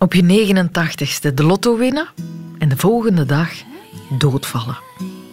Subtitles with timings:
[0.00, 2.08] Op je 89ste de lotto winnen
[2.58, 3.50] en de volgende dag
[4.18, 4.78] doodvallen.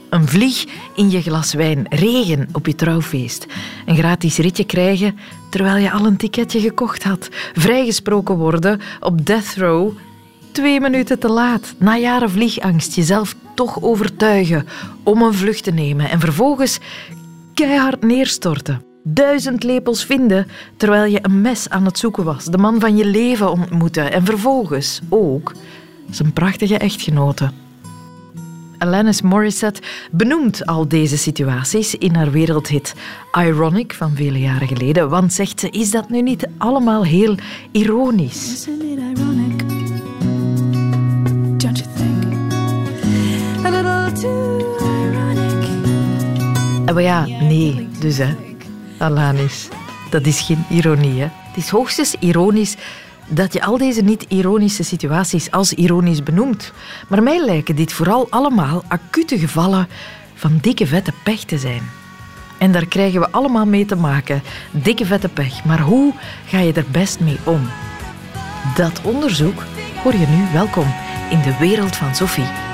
[0.09, 3.45] Een vlieg in je glas wijn, regen op je trouwfeest.
[3.85, 5.17] Een gratis ritje krijgen
[5.49, 7.29] terwijl je al een ticketje gekocht had.
[7.53, 9.91] Vrijgesproken worden op death row
[10.51, 11.73] twee minuten te laat.
[11.77, 14.67] Na jaren vliegangst jezelf toch overtuigen
[15.03, 16.79] om een vlucht te nemen en vervolgens
[17.53, 20.47] keihard neerstorten duizend lepels vinden
[20.77, 24.25] terwijl je een mes aan het zoeken was, de man van je leven ontmoeten en
[24.25, 25.53] vervolgens ook
[26.09, 27.51] zijn prachtige echtgenote.
[28.77, 32.95] Alanis Morissette benoemt al deze situaties in haar wereldhit
[33.39, 37.35] Ironic van vele jaren geleden, want zegt ze, is dat nu niet allemaal heel
[37.71, 38.51] ironisch?
[38.51, 39.69] Isn't it ironic?
[41.57, 42.53] Don't you think?
[43.65, 45.67] A little too ironic.
[46.85, 48.35] En maar ja, nee, dus hè.
[48.97, 49.67] Alanis.
[50.09, 51.21] Dat is geen ironie.
[51.21, 51.27] Hè?
[51.27, 52.75] Het is hoogstens ironisch
[53.27, 56.71] dat je al deze niet-ironische situaties als ironisch benoemt.
[57.07, 59.87] Maar mij lijken dit vooral allemaal acute gevallen
[60.35, 61.81] van dikke vette pech te zijn.
[62.57, 64.41] En daar krijgen we allemaal mee te maken.
[64.71, 65.63] Dikke vette pech.
[65.65, 66.13] Maar hoe
[66.45, 67.69] ga je er best mee om?
[68.75, 69.63] Dat onderzoek
[70.03, 70.93] hoor je nu welkom
[71.29, 72.64] in de wereld van Sophie.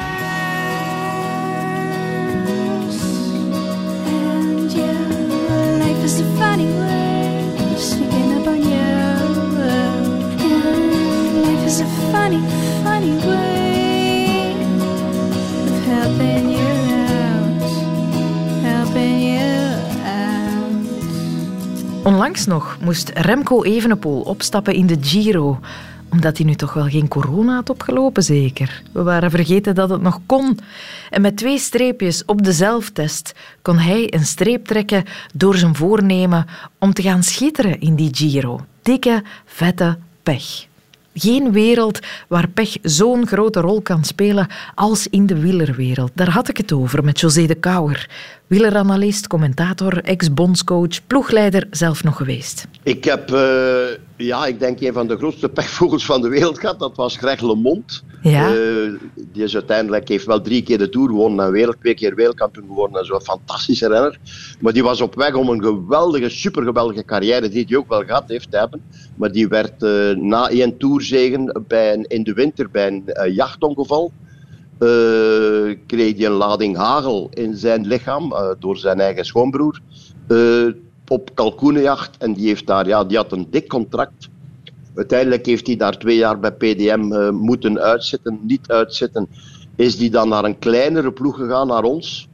[22.04, 25.60] Onlangs nog moest Remco Evenepoel opstappen in de Giro
[26.12, 28.84] omdat hij nu toch wel geen corona had opgelopen, zeker.
[28.92, 30.60] We waren vergeten dat het nog kon.
[31.10, 36.46] En met twee streepjes op de zelftest kon hij een streep trekken door zijn voornemen
[36.80, 38.66] om te gaan schitteren in die Giro.
[38.82, 40.70] Dikke, vette pech.
[41.14, 46.12] Geen wereld waar pech zo'n grote rol kan spelen als in de wielerwereld.
[46.14, 48.10] Daar had ik het over met José de Kouwer.
[48.48, 52.68] Wieleranalist, commentator, ex-bondscoach, ploegleider zelf nog geweest.
[52.84, 53.40] Ik heb, uh,
[54.22, 56.80] ja, ik denk een van de grootste pechvogels van de wereld gehad.
[56.80, 58.04] Dat was Greg LeMond.
[58.22, 58.54] Ja.
[58.54, 62.16] Uh, die is uiteindelijk heeft wel drie keer de Tour gewonnen en wereld, twee keer
[62.16, 63.06] wereldkampioen geworden.
[63.06, 64.20] Zo'n fantastische renner.
[64.60, 68.24] Maar die was op weg om een geweldige, supergeweldige carrière, die hij ook wel gehad
[68.28, 68.82] heeft hebben.
[69.16, 74.12] Maar die werd uh, na één Tourzegen bij een, in de winter bij een jachtongeval
[74.80, 74.90] uh,
[75.88, 79.80] kreeg hij een lading hagel in zijn lichaam door zijn eigen schoonbroer
[81.12, 82.18] op kalkoenenjacht.
[82.18, 84.30] En die, heeft daar, ja, die had een dik contract.
[84.96, 89.28] Uiteindelijk heeft hij daar twee jaar bij PDM moeten uitzitten, niet uitzitten.
[89.76, 92.28] Is hij dan naar een kleinere ploeg gegaan, naar ons.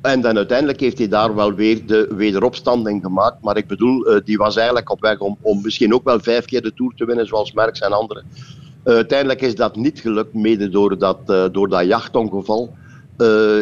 [0.00, 3.42] En dan uiteindelijk heeft hij daar wel weer de wederopstanding gemaakt.
[3.42, 6.62] Maar ik bedoel, die was eigenlijk op weg om, om misschien ook wel vijf keer
[6.62, 8.24] de Tour te winnen, zoals Merckx en anderen.
[8.82, 12.74] Eh, uiteindelijk is dat niet gelukt, mede door dat, door dat jachtongeval.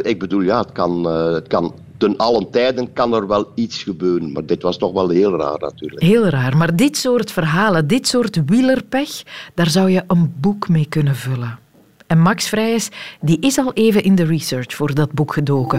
[0.02, 1.04] Ik bedoel, ja, het kan,
[1.34, 4.32] het kan ten allen tijden kan er wel iets gebeuren.
[4.32, 6.02] Maar dit was toch wel heel raar natuurlijk.
[6.02, 6.56] Heel raar.
[6.56, 9.22] Maar dit soort verhalen, dit soort wielerpech,
[9.54, 11.58] daar zou je een boek mee kunnen vullen.
[12.06, 12.88] En Max Vrijs,
[13.20, 15.78] die is al even in de research voor dat boek gedoken.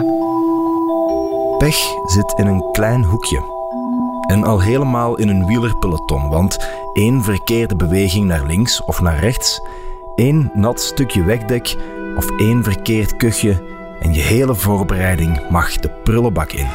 [1.58, 3.56] Pech zit in een klein hoekje.
[4.26, 9.60] En al helemaal in een wielerpeloton, want één verkeerde beweging naar links of naar rechts,
[10.14, 11.76] één nat stukje wegdek
[12.16, 16.66] of één verkeerd kuchje en je hele voorbereiding mag de prullenbak in.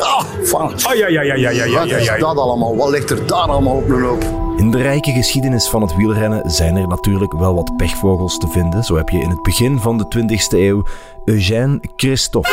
[0.00, 0.72] Ah, van.
[0.72, 2.76] Oh, ja, ja, ja, ja, ja, ja, Wat is dat allemaal?
[2.76, 4.24] Wat ligt er daar allemaal op mijn hoop?
[4.56, 8.84] In de rijke geschiedenis van het wielrennen zijn er natuurlijk wel wat pechvogels te vinden.
[8.84, 10.84] Zo heb je in het begin van de 20e eeuw
[11.24, 12.50] Eugène Christophe.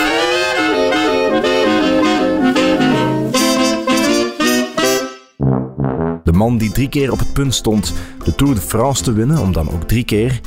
[6.23, 9.39] De man die drie keer op het punt stond de Tour de France te winnen,
[9.39, 10.39] om dan ook drie keer,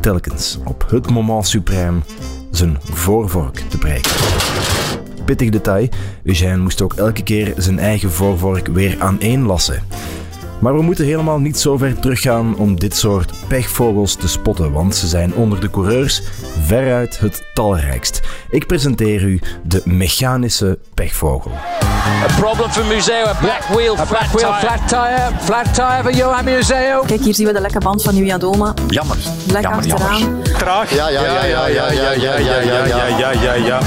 [0.00, 1.98] telkens op het moment suprême,
[2.56, 4.10] zijn voorvork te breken.
[5.24, 5.88] Pittig detail,
[6.24, 9.82] Eugène moest ook elke keer zijn eigen voorvork weer aaneenlassen.
[10.58, 14.94] Maar we moeten helemaal niet zo ver teruggaan om dit soort pechvogels te spotten, want
[14.94, 16.22] ze zijn onder de coureurs
[16.64, 18.20] veruit het talrijkst.
[18.50, 21.52] Ik presenteer u de mechanische pechvogel.
[22.22, 26.12] A problem for Museo, a black wheel, flat, black wheel, flat tire, flat tire voor
[26.12, 27.02] Johan Museo.
[27.06, 28.74] Kijk, hier zien we de lekke band van Julian Doma.
[28.88, 29.16] Jammer.
[29.50, 30.42] Lekker achteraan.
[30.58, 30.94] Traag.
[30.94, 33.80] Ja, ja, ja, ja, ja, ja, ja, ja, ja, ja, ja, ja, ja.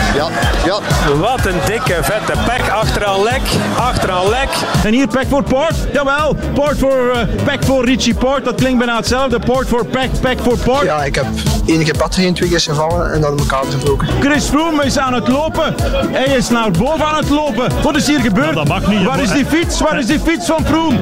[0.66, 0.80] Ja,
[1.20, 2.70] Wat een dikke, vette pek.
[2.70, 3.42] Achteraan lek,
[3.78, 4.50] achteraan lek.
[4.84, 5.76] En hier pek voor Port.
[5.94, 6.36] Jawel,
[6.66, 8.46] Port voor uh, pek voor Richie Port.
[8.46, 9.40] Dat klinkt bijna hetzelfde.
[9.40, 10.84] Port voor pek, pek voor Port.
[10.84, 11.26] Ja, ik heb
[11.66, 14.08] enige batterij in twee keer gevallen en dan elkaar gebroken.
[14.08, 15.76] Chris Froome is aan het lopen.
[16.12, 17.82] Hij is naar boven aan het lopen.
[17.84, 18.54] Wat is hier gebeurd?
[18.54, 19.04] dat mag niet.
[19.04, 19.82] Waar is die fiets?
[19.82, 20.98] Waar is die fiets van Froome?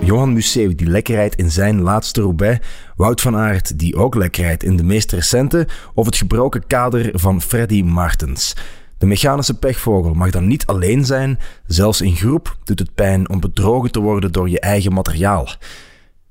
[0.00, 2.66] Johan Museeuw die lekker rijdt in zijn laatste Roubaix,
[2.96, 7.10] Wout van Aert die ook lekker rijdt in de meest recente, of het gebroken kader
[7.12, 8.54] van Freddy Martens.
[8.98, 13.40] De mechanische pechvogel mag dan niet alleen zijn, zelfs in groep doet het pijn om
[13.40, 15.48] bedrogen te worden door je eigen materiaal.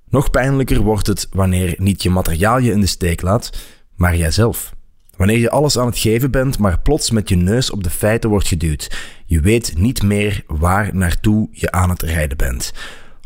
[0.09, 3.49] Nog pijnlijker wordt het wanneer niet je materiaal je in de steek laat,
[3.95, 4.75] maar jijzelf.
[5.17, 8.29] Wanneer je alles aan het geven bent, maar plots met je neus op de feiten
[8.29, 8.97] wordt geduwd.
[9.25, 12.73] Je weet niet meer waar naartoe je aan het rijden bent.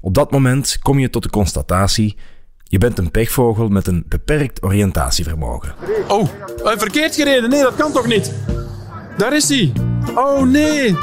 [0.01, 2.17] Op dat moment kom je tot de constatatie:
[2.63, 5.73] je bent een pechvogel met een beperkt oriëntatievermogen.
[6.07, 6.27] Oh,
[6.63, 7.49] verkeerd gereden.
[7.49, 8.33] Nee, dat kan toch niet?
[9.21, 9.73] Daar is hij.
[10.15, 10.97] Oh nee.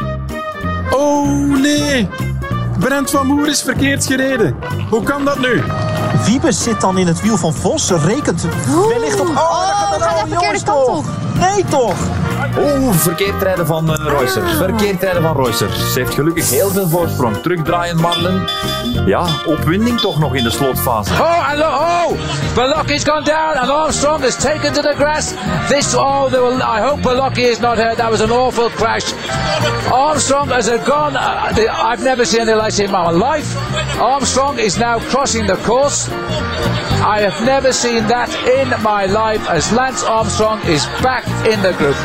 [0.90, 2.08] Oh nee.
[2.78, 4.56] Brent van Moer is verkeerd gereden.
[4.90, 5.62] Hoe kan dat nu?
[6.24, 7.90] Wiebes zit dan in het wiel van Vos.
[7.90, 8.46] Rekent
[8.88, 9.28] wellicht op...
[9.28, 11.04] Oh, oh dat gaat de verkeerde kant op.
[11.34, 11.96] Nee toch?
[12.58, 14.18] Oeh, verkeerd rijden van uh.
[14.56, 15.68] Verkeerd rijden van Reusser.
[15.92, 17.36] Ze heeft gelukkig heel veel voorsprong.
[17.36, 18.48] Terugdraaien, Marlen.
[19.06, 21.12] Ja, opwinding toch nog in de slotfase.
[21.12, 22.10] Oh, and look, oh!
[22.54, 25.32] Balocki has gone down and Armstrong is taken to the grass.
[25.68, 27.96] This, oh, will, I hope Balocki is not hurt.
[27.96, 29.12] That was an awful crash.
[29.92, 31.16] Armstrong has gone.
[31.16, 33.56] Uh, I've never seen anything like this in my life.
[34.00, 35.97] Armstrong is now crossing the course.
[36.06, 41.72] I have never seen that in my life as Lance Armstrong is back in the
[41.72, 41.96] group.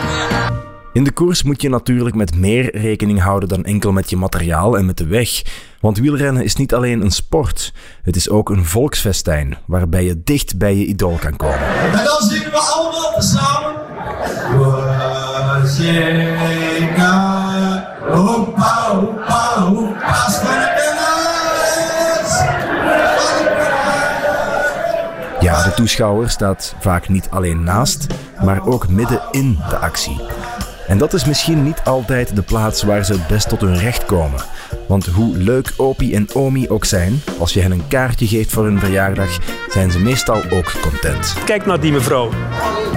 [0.94, 4.78] In de koers moet je natuurlijk met meer rekening houden dan enkel met je materiaal
[4.78, 5.42] en met de weg.
[5.80, 7.74] Want wielrennen is niet alleen een sport,
[8.04, 11.60] het is ook een volksfestijn waarbij je dicht bij je idool kan komen.
[11.92, 13.82] En dan zingen we allemaal samen.
[18.10, 20.83] Opa, opa, opa,
[25.44, 28.08] Ja, de toeschouwer staat vaak niet alleen naast,
[28.44, 30.22] maar ook midden in de actie.
[30.88, 34.06] En dat is misschien niet altijd de plaats waar ze het best tot hun recht
[34.06, 34.42] komen.
[34.88, 38.64] Want hoe leuk Opie en Omi ook zijn, als je hen een kaartje geeft voor
[38.64, 39.38] hun verjaardag,
[39.70, 41.36] zijn ze meestal ook content.
[41.46, 42.30] Kijk naar die mevrouw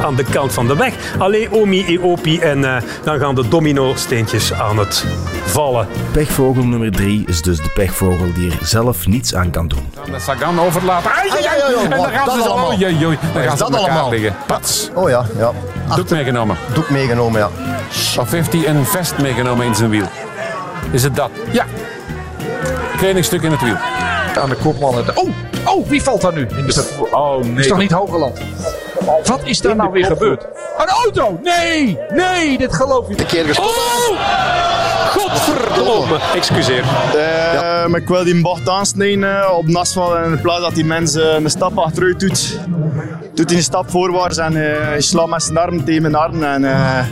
[0.03, 0.95] aan de kant van de weg.
[1.19, 5.05] Alleen Omi en Opie en uh, dan gaan de domino-steentjes aan het
[5.45, 5.87] vallen.
[6.13, 9.89] Pechvogel nummer 3 is dus de pechvogel die er zelf niets aan kan doen.
[10.05, 11.11] De Sagan overlaten.
[11.11, 13.19] Ai, ai, ai, en dan gaan ze oei.
[13.35, 14.37] Dan gaan ze dat allemaal liggen.
[14.47, 14.91] Pats.
[14.95, 15.53] Oh ja, ja.
[15.95, 16.57] Doek meegenomen.
[16.75, 17.76] Doek meegenomen, ja.
[18.19, 20.07] Of heeft hij een vest meegenomen in zijn wiel?
[20.91, 21.31] Is het dat?
[21.51, 21.65] Ja.
[22.97, 23.77] Kledingstuk in het wiel.
[24.43, 24.95] Aan de kopman.
[25.15, 25.29] Oh,
[25.65, 26.41] oh, wie valt daar nu?
[26.41, 27.07] In de...
[27.11, 27.57] Oh nee.
[27.57, 28.39] Is toch niet Hogeland?
[29.25, 30.47] Wat is daar nou weer gebeurd?
[30.79, 31.39] Een auto!
[31.43, 31.99] Nee!
[32.09, 33.27] Nee, dit geloof je niet.
[33.27, 33.61] Keer.
[33.61, 34.21] Oh!
[35.17, 36.19] Godverdomme.
[36.35, 36.85] Excuseer.
[37.15, 37.89] Uh, ja.
[37.89, 40.15] Maar ik wil die bocht aansnijden uh, op het asfalt.
[40.15, 42.59] En in plaats dat die mensen een stap achteruit doet,
[43.37, 46.43] doet hij een stap voorwaarts en uh, hij slaat met zijn arm tegen mijn arm.
[46.43, 47.07] En, uh,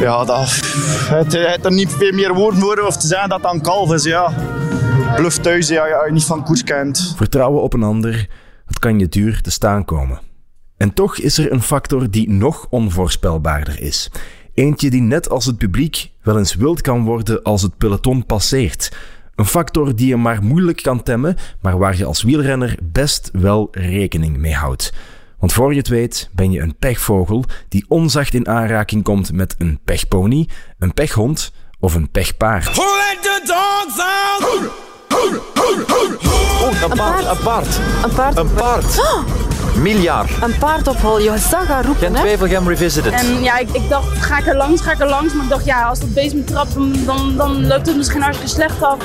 [0.00, 0.60] ja, dat,
[1.08, 3.92] het, het er niet veel meer woorden voor of te zeggen dat dat een kalf
[3.92, 4.04] is.
[4.04, 4.32] Ja.
[5.16, 7.14] Bluff thuis, ja, je niet van koers kent.
[7.16, 8.28] Vertrouwen op een ander,
[8.66, 10.20] het kan je duur te staan komen.
[10.76, 14.10] En toch is er een factor die nog onvoorspelbaarder is.
[14.54, 18.92] Eentje die net als het publiek wel eens wild kan worden als het peloton passeert.
[19.38, 23.68] Een factor die je maar moeilijk kan temmen, maar waar je als wielrenner best wel
[23.70, 24.92] rekening mee houdt.
[25.38, 29.54] Want voor je het weet ben je een pechvogel die onzacht in aanraking komt met
[29.58, 30.48] een pechpony,
[30.78, 32.76] een pechhond of een pechpaard.
[36.62, 37.78] Oh, een paard, een paard.
[38.04, 38.36] Een paard.
[38.36, 39.00] Een paard.
[39.76, 40.30] Miljard.
[40.42, 41.18] Een paard op hol.
[41.18, 42.22] Je zag haar roepen, Gent hè?
[42.22, 43.12] Wevelgem Revisited.
[43.12, 45.32] En ja, ik, ik dacht, ga ik er langs, ga ik er langs.
[45.34, 46.74] Maar ik dacht, ja, als dat beest me trapt,
[47.06, 48.96] dan, dan loopt het misschien hartstikke slecht af.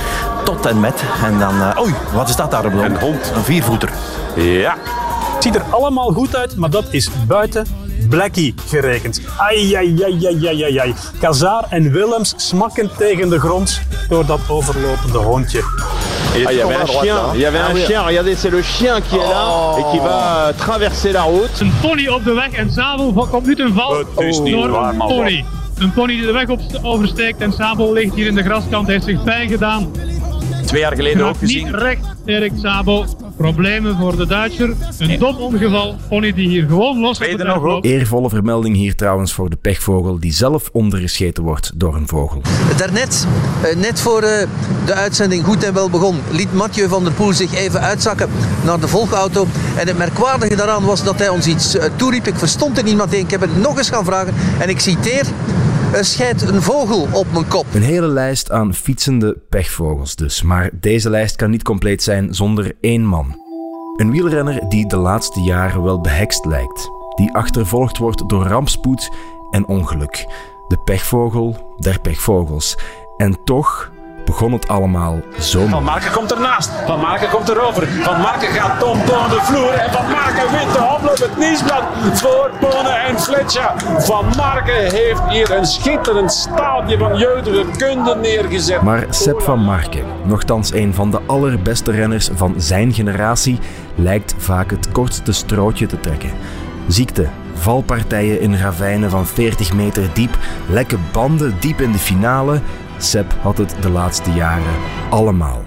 [0.44, 1.04] Tot en met.
[1.24, 1.56] En dan...
[1.56, 3.32] Uh, oei, wat is dat daar op Een hond.
[3.36, 3.90] Een viervoeter.
[4.36, 4.76] Ja.
[5.34, 7.66] Het ziet er allemaal goed uit, maar dat is buiten
[8.10, 9.22] Blackie gerekend.
[9.38, 10.94] Ai, ai, ai, ai, ai, ai, ai.
[11.20, 15.60] Kazaar en Willems smakken tegen de grond door dat overlopende hondje.
[16.34, 19.02] Ah, il y avait un chien, il y avait un chien, regardez, c'est le chien
[19.02, 21.60] qui est là et qui va traverser la route.
[21.60, 24.70] Een pony op de weg en Zabel komt nu ten val Het is niet door
[24.70, 25.08] waar, een man.
[25.08, 25.46] pony.
[25.78, 29.04] Een pony die de weg op, oversteekt en Sabel ligt hier in de graskant, heeft
[29.04, 29.92] zich bijgedaan.
[30.74, 31.66] Twee jaar geleden ook gezien.
[31.66, 33.06] Niet recht, Erik Sabel.
[33.38, 34.74] Problemen voor de Duitser.
[34.98, 35.96] Een dom ongeval.
[36.10, 37.86] Pony die hier gewoon los op de weg loopt.
[37.86, 42.42] Eervolle vermelding hier trouwens voor de pechvogel die zelf ondergescheten wordt door een vogel.
[42.78, 43.28] Daarnet,
[43.64, 44.48] eh, net voor eh,
[44.86, 48.30] de uitzending goed en wel begon, liet Mathieu van der Poel zich even uitzakken
[48.66, 49.48] naar de volgauto.
[49.78, 52.28] En het merkwaardige daaraan was dat hij ons iets eh, toeriep.
[52.28, 53.24] Ik verstond er niet meteen.
[53.24, 54.34] Ik heb het nog eens gaan vragen.
[54.60, 55.26] En ik citeer.
[55.94, 57.66] Er scheidt een vogel op mijn kop.
[57.74, 60.42] Een hele lijst aan fietsende pechvogels dus.
[60.42, 63.42] Maar deze lijst kan niet compleet zijn zonder één man.
[63.98, 66.90] Een wielrenner die de laatste jaren wel behekst lijkt.
[67.16, 69.12] Die achtervolgd wordt door rampspoed
[69.52, 70.26] en ongeluk.
[70.68, 72.78] De pechvogel der pechvogels.
[73.18, 73.92] En toch
[74.26, 75.66] begon het allemaal zo.
[75.68, 76.72] Van Marken komt ernaast.
[76.86, 77.88] Van Marken komt erover.
[77.88, 79.74] Van Marken gaat Tom de vloer.
[79.74, 83.72] En Van Marken wint de omloop het nieuwsblad voor Bonen en Fletcher.
[83.98, 88.82] Van Marken heeft hier een schitterend staaltje van jeugdige kunde neergezet.
[88.82, 93.60] Maar Sepp van Marken, nogthans een van de allerbeste renners van zijn generatie,
[93.96, 96.32] lijkt vaak het kortste strootje te trekken.
[96.88, 100.38] Ziekte, valpartijen in ravijnen van 40 meter diep,
[100.70, 102.60] lekke banden diep in de finale.
[103.04, 104.74] Sepp had het de laatste jaren
[105.10, 105.64] allemaal.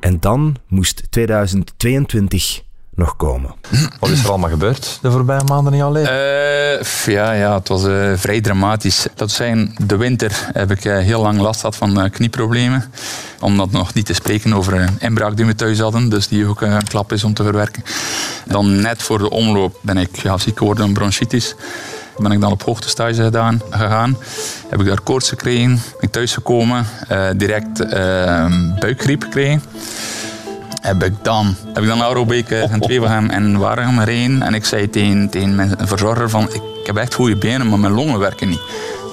[0.00, 2.62] En dan moest 2022
[2.94, 3.54] nog komen.
[4.00, 6.12] Wat is er allemaal gebeurd de voorbije maanden in jouw leven?
[6.12, 9.06] Uh, ja, ja, het was uh, vrij dramatisch.
[9.14, 12.92] Dat zijn de winter heb ik uh, heel lang last gehad van knieproblemen.
[13.40, 16.08] Om dat nog niet te spreken over een inbraak die we thuis hadden.
[16.08, 17.84] Dus die ook een klap is om te verwerken.
[18.44, 21.54] Dan net voor de omloop ben ik ja, ziek geworden, bronchitis
[22.18, 24.16] ben ik dan op hoogtestage gedaan, gegaan.
[24.68, 25.68] Heb ik daar koorts gekregen.
[25.68, 26.86] Ben ik thuisgekomen.
[27.12, 28.46] Uh, direct uh,
[28.78, 29.62] buikgriep gekregen
[30.84, 34.42] heb ik dan, heb ik dan Aerobeek en van hem en Waregem gereden.
[34.42, 37.92] En ik zei tegen, tegen mijn verzorger van, ik, heb echt goede benen, maar mijn
[37.92, 38.60] longen werken niet.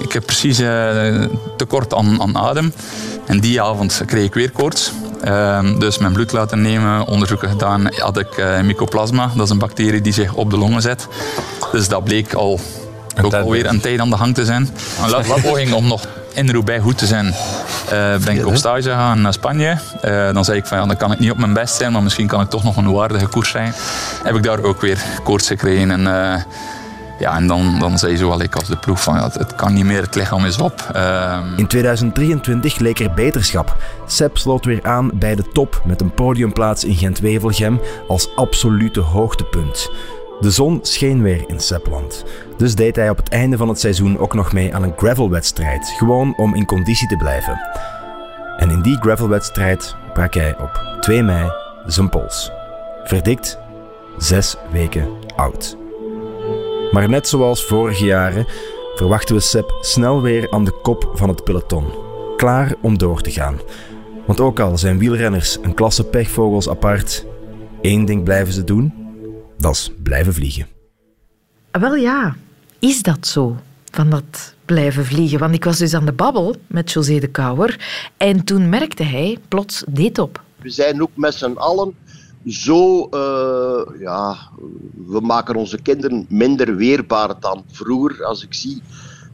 [0.02, 1.26] Ik heb precies uh,
[1.58, 2.74] tekort aan, aan adem.
[3.26, 4.92] En die avond kreeg ik weer koorts.
[5.26, 9.32] Uh, dus mijn bloed laten nemen, onderzoeken gedaan, had ik uh, mycoplasma.
[9.36, 11.08] Dat is een bacterie die zich op de longen zet.
[11.72, 12.60] Dus dat bleek al
[13.24, 14.70] ook alweer een tijd aan de hang te zijn.
[15.02, 17.34] Een poging om nog in Roubaix goed te zijn, uh,
[18.26, 19.78] ben ik op stage gegaan naar Spanje.
[20.06, 22.04] Uh, dan zei ik van ja, dan kan ik niet op mijn best zijn, maar
[22.04, 23.74] misschien kan ik toch nog een waardige koers zijn.
[24.24, 25.92] Heb ik daar ook weer koorts gekregen.
[25.92, 26.42] En, uh,
[27.20, 29.86] ja, en dan, dan zei zowel ik als de ploeg van ja, het, kan niet
[29.86, 30.90] meer, het lichaam is op.
[30.94, 33.78] Ehm, In 2023 leek er beterschap.
[34.06, 39.90] Sepp sloot weer aan bij de top met een podiumplaats in Gent-Wevelgem als absolute hoogtepunt.
[40.42, 42.26] De zon scheen weer in Seppland.
[42.58, 45.94] Dus deed hij op het einde van het seizoen ook nog mee aan een gravelwedstrijd,
[45.98, 47.60] gewoon om in conditie te blijven.
[48.58, 51.52] En in die gravelwedstrijd brak hij op 2 mei
[51.86, 52.52] zijn pols.
[53.04, 53.60] Verdikt,
[54.18, 55.78] zes weken oud.
[56.92, 58.46] Maar net zoals vorige jaren
[58.96, 61.86] verwachten we Sepp snel weer aan de kop van het peloton,
[62.38, 63.60] klaar om door te gaan.
[64.26, 67.26] Want ook al zijn wielrenners een klasse pechvogels apart,
[67.82, 69.01] één ding blijven ze doen
[69.62, 70.68] dat is blijven vliegen.
[71.72, 72.36] Wel ja,
[72.80, 73.58] is dat zo?
[73.92, 75.40] Van dat blijven vliegen.
[75.40, 77.80] Want ik was dus aan de babbel met José de Kouwer
[78.18, 80.42] en toen merkte hij plots dit op.
[80.62, 81.94] We zijn ook met z'n allen
[82.46, 84.38] zo, uh, ja,
[85.08, 88.26] we maken onze kinderen minder weerbaar dan vroeger.
[88.26, 88.82] Als ik zie,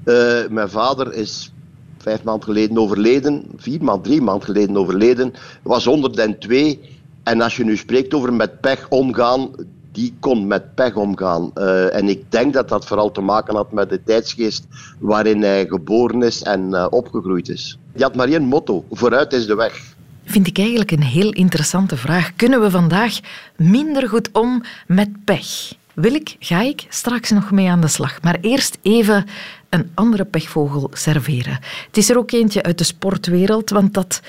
[0.05, 1.51] uh, mijn vader is
[1.98, 6.79] vijf maanden geleden overleden, vier maand, drie maanden geleden overleden, was 102.
[7.24, 9.50] En als je nu spreekt over met pech omgaan,
[9.98, 11.51] die kon met pech omgaan.
[11.56, 14.66] Uh, en ik denk dat dat vooral te maken had met de tijdsgeest
[15.00, 17.77] waarin hij geboren is en uh, opgegroeid is.
[17.94, 19.96] Die had maar één motto: vooruit is de weg.
[20.25, 22.36] Vind ik eigenlijk een heel interessante vraag.
[22.36, 23.20] Kunnen we vandaag
[23.56, 25.74] minder goed om met pech?
[25.94, 28.22] Wil ik, ga ik straks nog mee aan de slag.
[28.22, 29.25] Maar eerst even
[29.70, 31.60] een andere pechvogel serveren.
[31.88, 34.22] Het is er ook eentje uit de sportwereld, want dat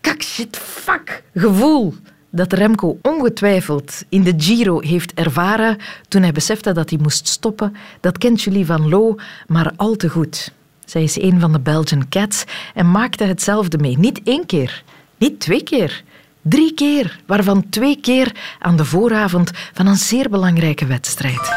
[0.00, 1.94] kak shit fuck gevoel
[2.34, 5.76] dat Remco ongetwijfeld in de Giro heeft ervaren
[6.08, 9.14] toen hij besefte dat hij moest stoppen, dat kent Julie van Loo
[9.46, 10.52] maar al te goed.
[10.84, 13.98] Zij is een van de Belgian Cats en maakte hetzelfde mee.
[13.98, 14.82] Niet één keer,
[15.18, 16.02] niet twee keer,
[16.42, 21.52] drie keer, waarvan twee keer aan de vooravond van een zeer belangrijke wedstrijd.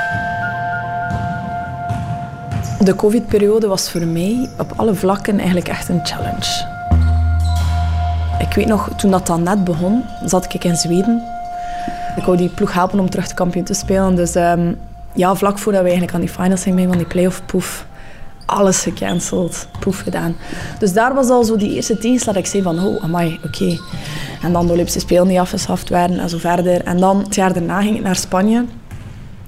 [2.80, 6.77] De COVID-periode was voor mij op alle vlakken eigenlijk echt een challenge.
[8.40, 11.22] Ik weet nog, toen dat dan net begon, zat ik in Zweden.
[12.16, 14.16] Ik wou die ploeg helpen om terug de kampioen te spelen.
[14.16, 14.78] Dus um,
[15.14, 17.86] ja, vlak voordat we eigenlijk aan die finals zijn van die play-off poef,
[18.46, 20.36] alles gecanceld, proef gedaan.
[20.80, 23.78] Dus daar was al zo die eerste tegenslag dat ik zei van, oh, amai, oké.
[24.42, 26.84] En dan de Olympische Spelen die afgeschaft werden en zo verder.
[26.84, 28.66] En dan, het jaar daarna ging ik naar Spanje.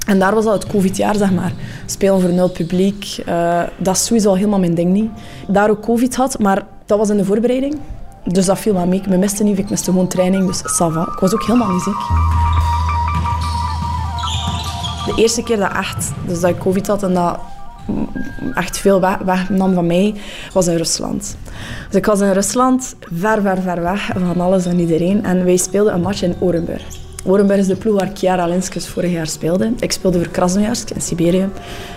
[0.06, 1.52] En daar was al het covid-jaar, zeg maar.
[1.86, 5.12] Spelen voor nul publiek, uh, dat is sowieso al helemaal mijn ding niet.
[5.48, 7.80] Daar ook covid had, maar dat was in de voorbereiding.
[8.26, 9.00] Dus dat viel wel mee.
[9.00, 11.02] Ik miste niet, ik miste gewoon training, dus ça va.
[11.14, 11.98] Ik was ook helemaal niet ziek.
[15.06, 17.40] De eerste keer dat echt, dus dat ik covid had en dat
[18.54, 20.16] echt veel wegnam van mij,
[20.54, 21.38] was in Rusland.
[21.88, 25.26] Dus ik was in Rusland, ver, ver, ver weg van alles en iedereen.
[25.26, 26.84] En wij speelden een match in Orenburg.
[27.26, 29.74] Orenburg is de ploeg waar Chiara Linskes vorig jaar speelde.
[29.80, 31.42] Ik speelde voor Krasnojarsk in Siberië.
[31.42, 31.52] En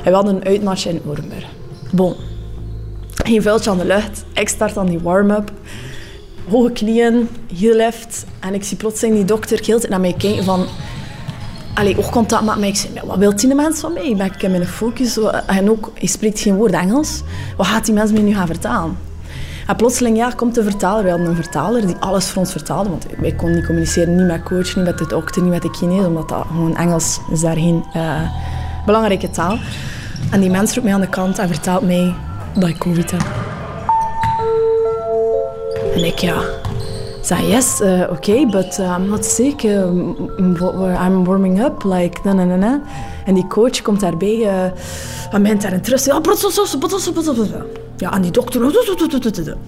[0.05, 1.47] we hadden een uitmatch in Orenburg.
[1.93, 2.15] Bon.
[3.25, 4.25] Geen vuiltje aan de lucht.
[4.35, 5.51] Ik start aan die warm-up
[6.51, 8.25] hoge knieën, heel lift.
[8.41, 10.67] En ik zie plotseling die dokter heel naar mij kijken van...
[11.75, 12.69] Allee, oogcontact met mij.
[12.69, 14.03] Ik zeg, wat wil die mens van mij?
[14.03, 15.19] Ik in mijn focus.
[15.47, 17.23] En ook, hij spreekt geen woord Engels.
[17.57, 18.97] Wat gaat die mens mij nu gaan vertalen?
[19.67, 21.05] En plotseling ja, komt de vertaler.
[21.05, 22.89] We hadden een vertaler die alles voor ons vertaalde.
[22.89, 25.69] Want wij konden niet communiceren, niet met coach, niet met de dokter, niet met de
[25.73, 26.05] Chinees.
[26.05, 28.21] Omdat dat gewoon Engels is daar geen uh,
[28.87, 29.59] belangrijke taal.
[30.31, 32.15] En die mens roept mij aan de kant en vertelt mij
[32.55, 33.52] dat ik covid heb.
[35.95, 36.43] En ik, ja,
[37.21, 39.63] zei yes, uh, oké, okay, but I'm not sick.
[39.63, 39.87] Uh,
[41.07, 42.81] I'm warming up, like, na, na, na,
[43.25, 44.65] En die coach komt daarbij, uh,
[45.33, 46.07] en bent daar in trust.
[46.07, 46.21] Ja,
[47.97, 48.63] ja, en die dokter...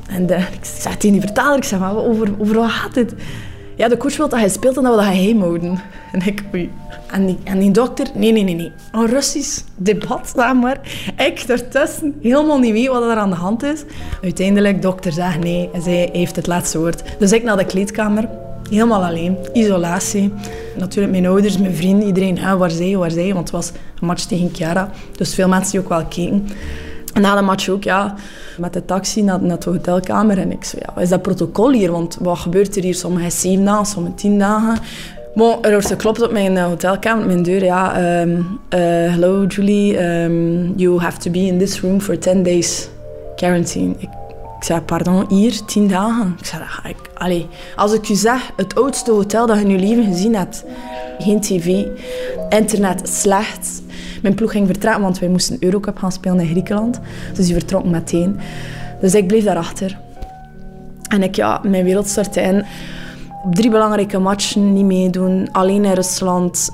[0.08, 3.14] En de, ik zei tegen die vertaler, ik zeg, maar over, over wat gaat dit?
[3.76, 5.80] Ja, de coach wil dat hij speelt en dat we dat geheim houden.
[6.12, 6.70] En ik, oei.
[7.10, 8.72] En die, en die dokter, nee, nee, nee, nee.
[8.92, 10.80] Een Russisch debat, zeg maar.
[11.16, 13.84] Ik ertussen, helemaal niet weet wat er aan de hand is.
[14.22, 17.02] Uiteindelijk, dokter zegt nee, en zij heeft het laatste woord.
[17.18, 18.28] Dus ik naar de kleedkamer,
[18.70, 20.32] helemaal alleen, isolatie.
[20.76, 24.06] Natuurlijk mijn ouders, mijn vrienden, iedereen, hè, waar zij, waar zij, want het was een
[24.06, 24.90] match tegen Chiara.
[25.16, 26.46] Dus veel mensen die ook wel keken.
[27.20, 28.14] Na de match ook, ja,
[28.58, 30.38] met de taxi naar, de hotelkamer.
[30.38, 31.92] En ik zei, ja, wat is dat protocol hier?
[31.92, 32.94] Want wat gebeurt er hier?
[32.94, 34.78] Sommige zeven dagen, sommige tien dagen.
[35.34, 37.64] Bon, er wordt geklopt op mijn uh, hotelkamer, op mijn deur.
[37.64, 42.88] Ja, um, hello Julie, um, you have to be in this room for 10 days
[43.36, 43.94] quarantine.
[43.98, 44.08] Ik,
[44.60, 46.36] zei, pardon, hier, 10 dagen?
[46.38, 49.78] Ik zei, ik, allee, als ik je zeg, het oudste hotel dat je in je
[49.78, 50.64] leven gezien hebt.
[51.18, 51.84] Geen tv,
[52.48, 53.82] internet slecht,
[54.24, 57.00] mijn ploeg ging vertrekken, want wij moesten Eurocup gaan spelen in Griekenland.
[57.34, 58.38] Dus die vertrok meteen.
[59.00, 59.98] Dus ik bleef daarachter.
[61.08, 62.64] En ik, ja, mijn wereld startte in.
[63.50, 65.48] Drie belangrijke matchen, niet meedoen.
[65.52, 66.70] Alleen in Rusland.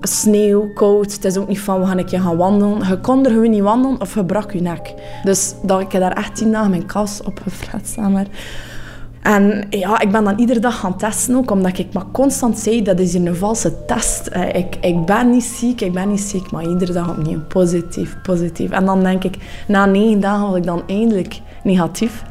[0.00, 1.12] Sneeuw, koud.
[1.12, 2.88] Het is ook niet van, we gaan een keer gaan wandelen.
[2.88, 4.94] Je kon er gewoon niet wandelen of je brak je nek.
[5.22, 7.96] Dus dat ik daar echt tien dagen mijn kas op gefletst.
[7.96, 8.26] Maar.
[9.22, 12.82] En ja, ik ben dan iedere dag gaan testen ook, omdat ik maar constant zei,
[12.82, 14.26] dat is hier een valse test.
[14.26, 18.16] Eh, ik, ik ben niet ziek, ik ben niet ziek, maar iedere dag opnieuw positief,
[18.22, 18.70] positief.
[18.70, 19.36] En dan denk ik,
[19.66, 22.22] na negen dagen was ik dan eindelijk negatief.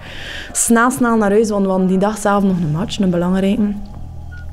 [0.52, 3.74] Snel, snel naar huis, want die dag zelf nog een match, een belangrijke.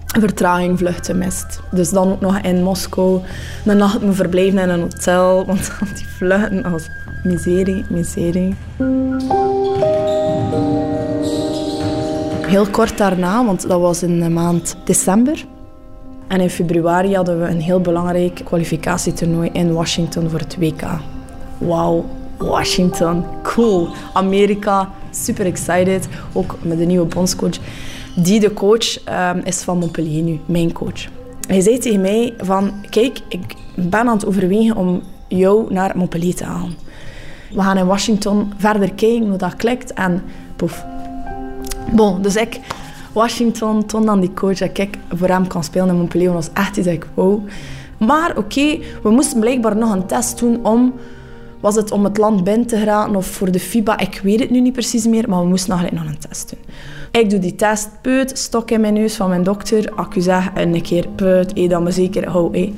[0.06, 1.60] Vertraging, vluchten mist.
[1.70, 3.20] Dus dan ook nog in Moskou
[3.64, 6.90] een nacht moeten verblijven in een hotel, want die vluchten als
[7.22, 8.56] miserie, miserie.
[12.48, 15.44] Heel kort daarna, want dat was in de maand december.
[16.26, 20.82] En in februari hadden we een heel belangrijk kwalificatietoernooi in Washington voor het WK.
[21.58, 22.04] Wauw,
[22.36, 23.88] Washington, cool.
[24.12, 26.08] Amerika, super excited.
[26.32, 27.58] Ook met de nieuwe bondscoach.
[28.16, 31.06] Die de coach um, is van Montpellier nu, mijn coach.
[31.48, 36.34] Hij zei tegen mij van, kijk, ik ben aan het overwegen om jou naar Montpellier
[36.34, 36.76] te halen.
[37.50, 40.22] We gaan in Washington verder kijken hoe dat klikt en
[40.56, 40.84] poef,
[41.92, 42.60] Bon, dus ik,
[43.12, 46.32] Washington, toon dan die coach dat ik voor hem kan spelen in Montpellier.
[46.32, 47.42] Dat was echt iets dat ik wou.
[47.98, 50.94] Maar oké, we moesten blijkbaar nog een test doen om...
[51.60, 53.98] Was het om het land binnen te geraken of voor de FIBA?
[53.98, 56.74] Ik weet het nu niet precies meer, maar we moesten nog, nog een test doen.
[57.22, 59.92] Ik doe die test, puut, stok in mijn neus van mijn dokter.
[59.94, 61.06] Accu zeg, en een keer
[61.54, 62.72] hé, dan me zeker, hou.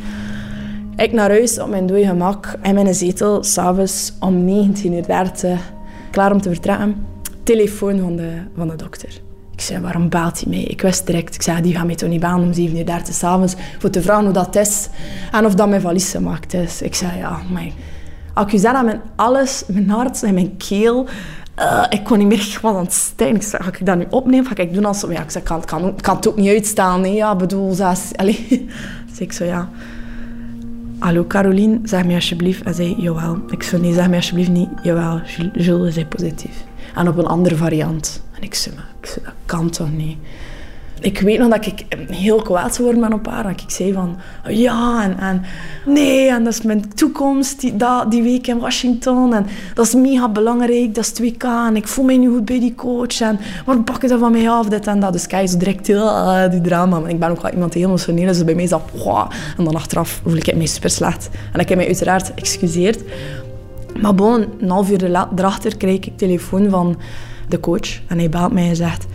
[0.96, 5.58] Ik naar huis op mijn dode gemak in mijn zetel, s'avonds om 19.30 uur
[6.10, 7.09] klaar om te vertrekken
[7.42, 9.20] telefoon van de, van de dokter.
[9.52, 10.62] Ik zei, waarom baalt hij mij?
[10.62, 13.14] Ik wist direct, ik zei, die gaat mij toch niet baan om 7 uur 30
[13.14, 14.88] s'avonds voor te vragen hoe dat is
[15.32, 16.82] en of dat mijn valies gemaakt is.
[16.82, 17.40] Ik zei, ja,
[18.46, 21.06] zei dat mijn alles, mijn hart en mijn keel,
[21.58, 23.36] uh, ik kon niet meer, ik was aan het stijgen.
[23.36, 24.46] Ik zei, ga ik dat nu opnemen?
[24.46, 25.04] Ga ik doen als...
[25.08, 27.00] Ja, ik zei, kan, kan, het ook niet uitstaan.
[27.00, 28.10] Nee, ja, bedoel, zes...
[28.16, 28.68] Allee.
[29.08, 29.68] Dus ik zo, ja...
[30.98, 32.64] Hallo Caroline, zeg mij alsjeblieft.
[32.64, 33.38] Hij zei, jawel.
[33.50, 34.68] Ik zei, nee, zeg mij alsjeblieft niet.
[34.82, 35.20] Jawel,
[35.52, 38.22] Jules is positief en op een andere variant.
[38.36, 40.16] En ik zei, dat kan toch niet?
[41.00, 43.42] Ik weet nog dat ik heel kwaad zou worden met een paar.
[43.42, 44.16] Dat ik zei van,
[44.48, 45.42] ja, en, en
[45.86, 49.34] nee, en dat is mijn toekomst, die, dat, die week in Washington.
[49.34, 51.44] En dat is mega belangrijk, dat is 2K.
[51.44, 53.20] En ik voel me nu goed bij die coach.
[53.20, 53.38] En
[53.84, 55.12] pak je dat van mij af, dit en dat.
[55.12, 55.86] Dus kijk, zo direct
[56.50, 56.98] die drama.
[56.98, 58.36] Maar ik ben ook wel iemand die heel emotioneel is.
[58.36, 58.72] Dus bij mij is.
[58.72, 61.28] En dan achteraf voel ik me super slecht.
[61.52, 63.02] En ik heb mij uiteraard excuseerd.
[64.02, 66.96] Maar bon, een half uur erachter krijg ik telefoon van
[67.48, 68.00] de coach.
[68.06, 69.06] En hij belt mij en zegt...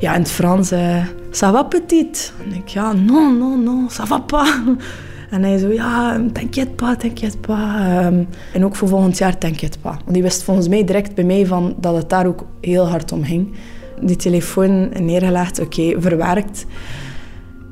[0.00, 0.72] Ja, in het Frans...
[0.72, 2.32] Uh, ça va, petit?
[2.44, 2.68] En ik...
[2.68, 4.48] Ja, non, non, non, ça va pas.
[5.30, 5.72] En hij zo...
[5.72, 7.58] Ja, t'inquiète pas, t'inquiète pas.
[8.04, 9.94] Um, en ook voor volgend jaar, t'inquiète pas.
[10.04, 13.12] Want die wist volgens mij direct bij mij van dat het daar ook heel hard
[13.12, 13.54] om ging.
[14.00, 16.66] Die telefoon neergelegd, oké, verwerkt.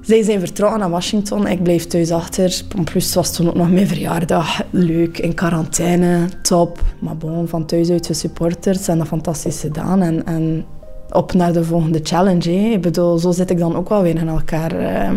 [0.05, 1.47] Zij zijn vertrokken naar Washington.
[1.47, 2.63] Ik bleef thuis achter.
[2.85, 4.63] Plus was toen ook nog mijn verjaardag.
[4.71, 6.83] Leuk, in quarantaine, top.
[6.99, 10.03] Maar bon, van thuis uit de supporters en dat fantastisch gedaan.
[10.03, 10.65] En, en
[11.11, 12.51] op naar de volgende challenge.
[12.51, 14.73] Ik bedoel, zo zit ik dan ook wel weer in elkaar.
[14.79, 15.17] Ehm.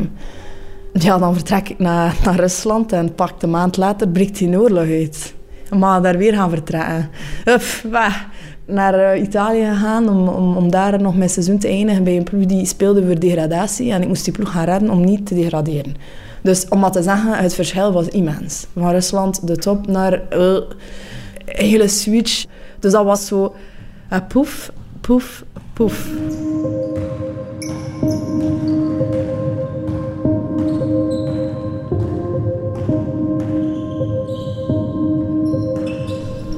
[0.93, 4.87] Ja, dan vertrek ik naar, naar Rusland en pak een maand later breekt die oorlog
[4.87, 5.33] uit.
[5.69, 7.09] Maar daar weer gaan vertrekken.
[7.45, 7.85] Uff,
[8.67, 12.23] naar uh, Italië gegaan om, om, om daar nog mijn seizoen te eindigen bij een
[12.23, 13.91] ploeg die speelde voor degradatie.
[13.91, 15.95] En ik moest die ploeg gaan redden om niet te degraderen.
[16.41, 18.67] Dus om maar te zeggen, het verschil was immens.
[18.73, 20.59] Van Rusland, de top, naar uh,
[21.45, 22.45] hele switch.
[22.79, 23.55] Dus dat was zo
[24.13, 26.07] uh, poef, poef, poef.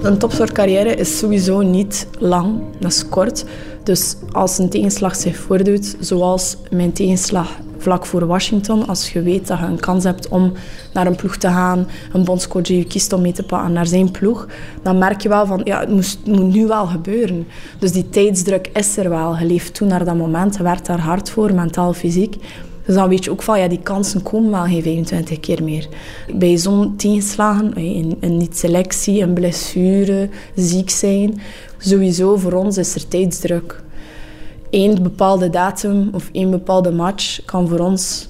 [0.10, 3.45] Een topsportcarrière is sowieso niet lang, dat is kort.
[3.84, 9.48] Dus als een tegenslag zich voordoet, zoals mijn tegenslag vlak voor Washington, als je weet
[9.48, 10.54] dat je een kans hebt om
[10.93, 14.12] naar een ploeg te gaan, een bondscoach je kiest om mee te pakken naar zijn
[14.12, 14.48] ploeg,
[14.84, 17.48] dan merk je wel van, ja, het moet, het moet nu wel gebeuren.
[17.80, 19.38] Dus die tijdsdruk is er wel.
[19.38, 22.36] Je leeft toen naar dat moment, je werkt daar hard voor, mentaal, fysiek.
[22.89, 25.88] Dus dan weet je ook van, ja, die kansen komen wel geen 25 keer meer.
[26.36, 31.41] Bij zo'n tegenslagen, een, een niet-selectie, een blessure, ziek zijn,
[31.78, 33.84] sowieso voor ons is er tijdsdruk.
[34.69, 38.30] Eén bepaalde datum of één bepaalde match kan voor ons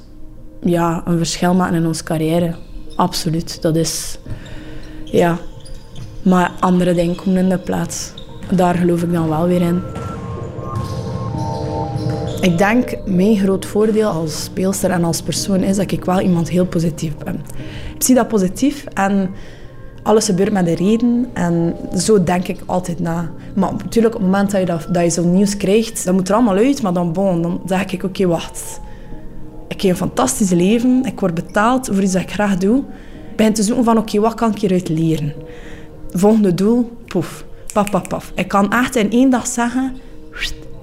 [0.62, 2.56] ja, een verschil maken in onze carrière.
[2.96, 4.20] Absoluut, dat is...
[5.06, 5.38] Ja.
[6.24, 8.14] Maar andere dingen komen in de plaats.
[8.52, 9.82] Daar geloof ik dan wel weer in.
[12.42, 16.50] Ik denk, mijn groot voordeel als speelster en als persoon is dat ik wel iemand
[16.50, 17.42] heel positief ben.
[17.96, 19.30] Ik zie dat positief en
[20.04, 23.32] alles gebeurt met een reden en zo denk ik altijd na.
[23.56, 26.30] Maar natuurlijk, op het moment dat je, dat, dat je zo'n nieuws krijgt, dan moet
[26.30, 28.80] er allemaal uit, maar dan, bon, dan zeg ik, oké, wacht.
[29.68, 32.78] Ik heb een fantastisch leven, ik word betaald voor iets dat ik graag doe.
[32.78, 35.34] Ik begin te zoeken van, oké, wat kan ik hieruit leren?
[36.10, 38.32] Volgende doel, poef, paf, paf, paf.
[38.36, 39.96] Ik kan echt in één dag zeggen,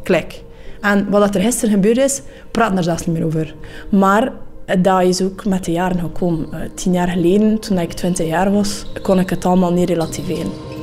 [0.03, 0.45] klik.
[0.93, 3.55] En wat er gisteren gebeurd is, praat er zelfs niet meer over.
[3.91, 4.33] Maar
[4.79, 6.49] dat is ook met de jaren gekomen.
[6.53, 10.76] Uh, tien jaar geleden, toen ik twintig jaar was, kon ik het allemaal niet relativeren.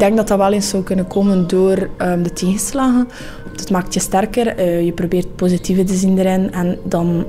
[0.00, 3.08] Ik denk dat dat wel eens zou kunnen komen door um, de tegenslagen.
[3.56, 7.26] Het maakt je sterker, uh, je probeert het positieve te zien erin en dan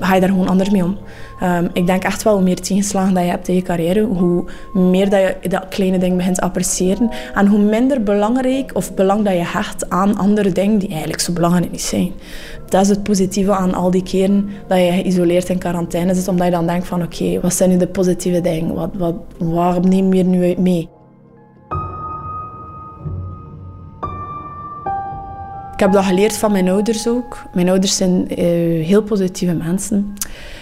[0.00, 0.98] ga je daar gewoon anders mee om.
[1.42, 4.44] Um, ik denk echt wel, hoe meer tegenslagen dat je hebt in je carrière, hoe
[4.72, 9.24] meer dat je dat kleine ding begint te appreciëren en hoe minder belangrijk of belang
[9.24, 12.12] dat je hecht aan andere dingen die eigenlijk zo belangrijk niet zijn.
[12.68, 16.46] Dat is het positieve aan al die keren dat je geïsoleerd in quarantaine zit, omdat
[16.46, 18.74] je dan denkt van oké, wat zijn nu de positieve dingen?
[18.74, 20.88] Wat, wat, waarom neem je nu mee?
[25.82, 27.42] Heb dat geleerd van mijn ouders ook.
[27.52, 28.36] Mijn ouders zijn uh,
[28.86, 30.14] heel positieve mensen.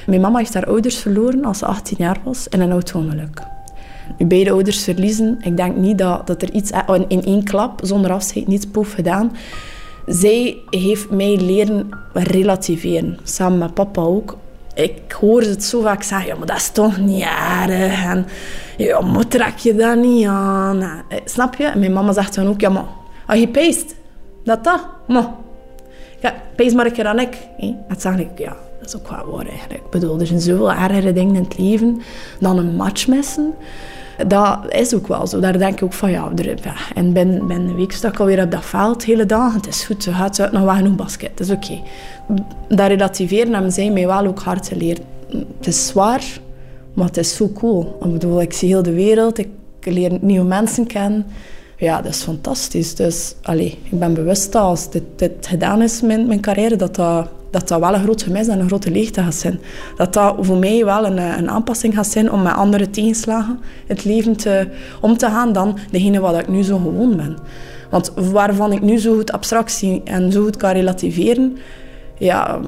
[0.06, 3.42] Mijn mama heeft haar ouders verloren als ze 18 jaar was in een auto-ongeluk.
[4.18, 5.38] Je beide ouders verliezen.
[5.42, 8.92] Ik denk niet dat, dat er iets oh, in één klap, zonder afscheid, niets poef
[8.92, 9.36] gedaan.
[10.06, 13.18] Zij heeft mij leren relativeren.
[13.22, 14.36] Samen met papa ook.
[14.74, 18.04] Ik hoor het zo vaak zeggen, ja, maar dat is toch niet erg.
[18.04, 18.26] En
[18.76, 20.82] ja, trek je dat niet aan.
[20.82, 21.72] Eh, snap je?
[21.76, 22.86] Mijn mama zegt dan ook, ja, maar
[23.26, 23.94] als je peest,
[24.44, 24.80] dat dat.
[26.20, 27.36] Ja, pees maar een keer aan ik.
[27.56, 29.80] Ik, ja, dat is ook wel waar eigenlijk.
[29.84, 32.00] Ik bedoel, er zijn zoveel ergere dingen in het leven
[32.40, 33.54] dan een match missen.
[34.26, 35.40] Dat is ook wel zo.
[35.40, 36.74] Daar denk ik ook van, ja, er, ja.
[36.94, 39.54] en ben ben een week stak alweer op dat veld, hele dag.
[39.54, 41.30] Het is goed, ze gaat uit nog wel genoeg basket.
[41.34, 41.80] Dat is oké.
[42.28, 42.42] Okay.
[42.68, 45.00] Dat relativeren hebben zij mij wel ook hard geleerd.
[45.28, 46.24] Het is zwaar,
[46.94, 47.98] maar het is zo cool.
[48.04, 49.48] Ik bedoel, ik zie heel de wereld, ik
[49.80, 51.26] leer nieuwe mensen kennen.
[51.80, 52.94] Ja, dat is fantastisch.
[52.94, 56.94] Dus allez, ik ben bewust dat als dit, dit gedaan is, mijn, mijn carrière, dat
[56.94, 59.60] dat, dat wel een groot gemis en een grote leegte gaat zijn.
[59.96, 64.04] Dat dat voor mij wel een, een aanpassing gaat zijn om met andere tegenslagen het
[64.04, 64.68] leven te,
[65.00, 67.36] om te gaan dan degene wat ik nu zo gewoon ben.
[67.90, 71.56] Want waarvan ik nu zo goed abstractie en zo goed kan relativeren,
[72.20, 72.60] ja,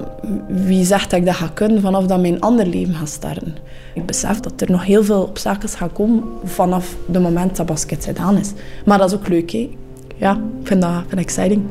[0.48, 3.56] wie zegt dat ik dat ga kunnen vanaf dat mijn ander leven gaat starten?
[3.94, 8.04] Ik besef dat er nog heel veel obstakels gaan komen vanaf het moment dat basket
[8.04, 8.52] gedaan is.
[8.84, 9.70] Maar dat is ook leuk, hè?
[10.16, 11.62] Ja, ik vind dat vind exciting.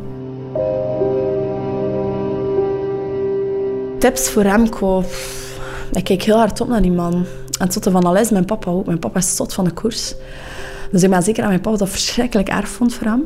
[3.99, 5.03] Tips voor Remco.
[5.91, 7.25] Ik kijk heel hard op naar die man.
[7.59, 8.85] En tot van alles, mijn papa ook.
[8.85, 10.15] Mijn papa is tot van de koers.
[10.91, 13.25] Dus ik ben zeker dat mijn papa dat verschrikkelijk erg vond voor hem.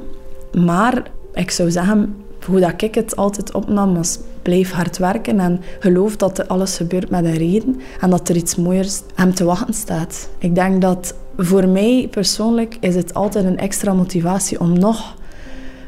[0.65, 5.62] Maar ik zou zeggen, hoe dat ik het altijd opnam, was blijf hard werken en
[5.80, 9.74] geloof dat alles gebeurt met een reden en dat er iets mooiers hem te wachten
[9.74, 10.30] staat.
[10.38, 15.16] Ik denk dat voor mij persoonlijk is het altijd een extra motivatie om nog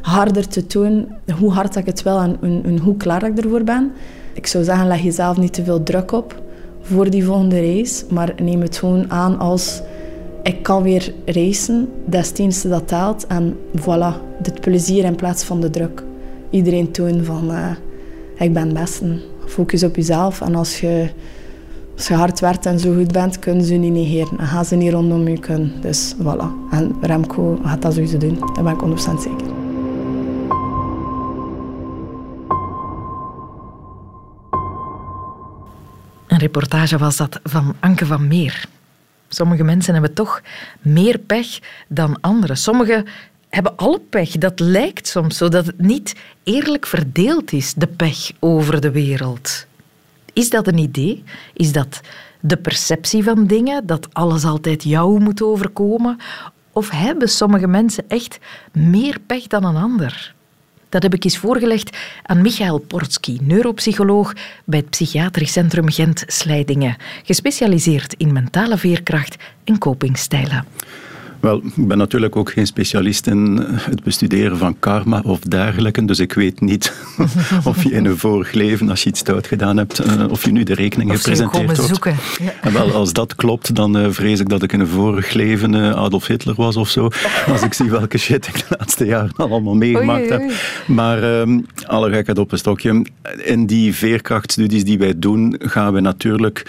[0.02, 1.08] harder te doen
[1.40, 3.92] hoe hard ik het wil en, hoe klaar ik ervoor ben.
[4.34, 6.42] Ik zou zeggen, leg jezelf niet te veel druk op
[6.82, 9.82] voor die volgende race, maar neem het gewoon aan als
[10.44, 15.44] ik kan weer racen, dat is het dat telt en voilà, dit plezier in plaats
[15.44, 16.07] van de druk
[16.50, 17.70] iedereen toon van uh,
[18.38, 19.22] ik ben het beste.
[19.46, 21.10] Focus op jezelf en als je
[21.98, 24.40] Als je hard werkt en zo goed bent, kunnen ze je niet negeren.
[24.40, 25.82] En gaan ze niet rondom je kunnen.
[25.82, 26.72] Dus voilà.
[26.72, 28.40] En Remco gaat dat sowieso doen.
[28.54, 29.48] Daar ben ik 100% zeker.
[36.28, 38.66] Een reportage was dat van Anke van Meer.
[39.28, 40.42] Sommige mensen hebben toch
[40.82, 42.58] meer pech dan anderen.
[42.58, 43.06] Sommigen
[43.50, 44.32] hebben alle pech.
[44.32, 49.66] Dat lijkt soms zo dat het niet eerlijk verdeeld is, de pech over de wereld.
[50.34, 51.24] Is dat een idee?
[51.54, 52.02] Is dat
[52.40, 56.18] de perceptie van dingen, dat alles altijd jou moet overkomen?
[56.72, 58.40] Of hebben sommige mensen echt
[58.72, 60.36] meer pech dan een ander?
[60.90, 64.34] Dat heb ik eens voorgelegd aan Michael Portsky, neuropsycholoog
[64.66, 70.66] bij het Psychiatrisch Centrum Gent-Slijdingen, gespecialiseerd in mentale veerkracht en copingstijlen.
[71.40, 76.20] Wel, ik ben natuurlijk ook geen specialist in het bestuderen van karma of dergelijke, dus
[76.20, 76.94] ik weet niet
[77.64, 80.52] of je in een vorig leven, als je iets stout gedaan hebt, eh, of je
[80.52, 81.82] nu de rekening of gepresenteerd wordt.
[81.82, 82.16] Zoeken.
[82.40, 82.54] Ja.
[82.62, 85.76] En wel, als dat klopt, dan eh, vrees ik dat ik in een vorig leven
[85.76, 87.10] eh, Adolf Hitler was of zo.
[87.52, 90.52] Als ik zie welke shit ik de laatste jaren al allemaal meegemaakt heb.
[90.88, 93.06] Maar um, alle gekheid op een stokje.
[93.44, 96.66] In die veerkrachtstudies die wij doen, gaan we natuurlijk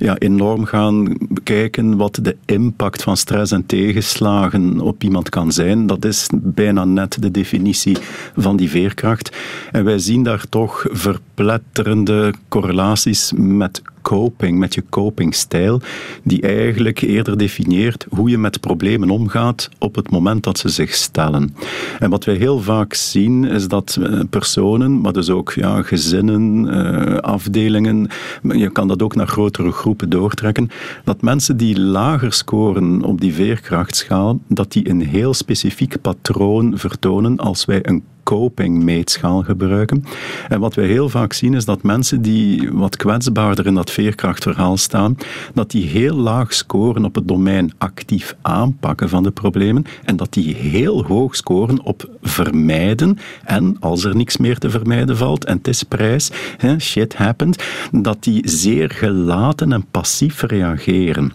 [0.00, 5.86] ja, enorm gaan bekijken wat de impact van stress en tegenslagen op iemand kan zijn.
[5.86, 7.96] Dat is bijna net de definitie
[8.36, 9.36] van die veerkracht.
[9.72, 15.80] En wij zien daar toch verpletterende correlaties met coping, met je copingstijl,
[16.22, 20.94] die eigenlijk eerder definieert hoe je met problemen omgaat op het moment dat ze zich
[20.94, 21.54] stellen.
[21.98, 26.64] En wat wij heel vaak zien is dat eh, personen, maar dus ook ja, gezinnen,
[26.64, 28.08] uh, afdelingen,
[28.42, 30.70] je kan dat ook naar grotere groepen doortrekken,
[31.04, 37.36] dat mensen die lager scoren op die veerkrachtschaal, dat die een heel specifiek patroon vertonen
[37.36, 40.04] als wij een coping-meetschaal gebruiken.
[40.48, 44.76] En wat wij heel vaak zien is dat mensen die wat kwetsbaarder in dat veerkrachtverhaal
[44.76, 45.16] staan,
[45.54, 50.32] dat die heel laag scoren op het domein actief aanpakken van de problemen en dat
[50.32, 55.56] die heel hoog scoren op vermijden en als er niks meer te vermijden valt en
[55.56, 56.30] het is prijs,
[56.78, 61.30] shit happened, dat die zeer gelaten en passief reageren.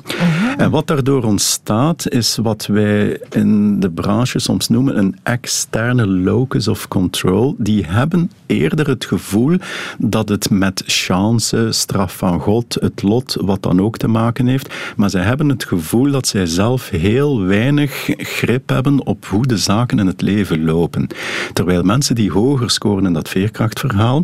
[0.58, 6.68] En wat daardoor ontstaat is wat wij in de branche soms noemen een externe locus
[6.68, 9.58] of control, die hebben eerder het gevoel
[9.98, 14.74] dat het met chance, straf van God, het lot, wat dan ook te maken heeft.
[14.96, 19.58] Maar zij hebben het gevoel dat zij zelf heel weinig grip hebben op hoe de
[19.58, 21.08] zaken in het leven lopen.
[21.54, 24.24] Terwijl mensen die hoger scoren in dat veerkrachtverhaal,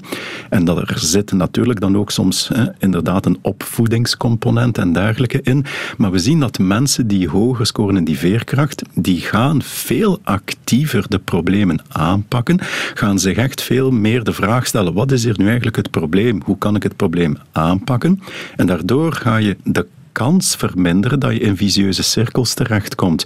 [0.50, 5.66] en dat er zit natuurlijk dan ook soms inderdaad een opvoedingscomponent en dergelijke in,
[5.98, 11.06] maar we zien dat mensen die hoger scoren in die veerkracht, die gaan veel actiever
[11.08, 12.41] de problemen aanpakken
[12.94, 16.42] gaan zich echt veel meer de vraag stellen: wat is hier nu eigenlijk het probleem?
[16.46, 18.22] Hoe kan ik het probleem aanpakken?
[18.56, 23.26] En daardoor ga je de kans verminderen dat je in visieuze cirkels terechtkomt,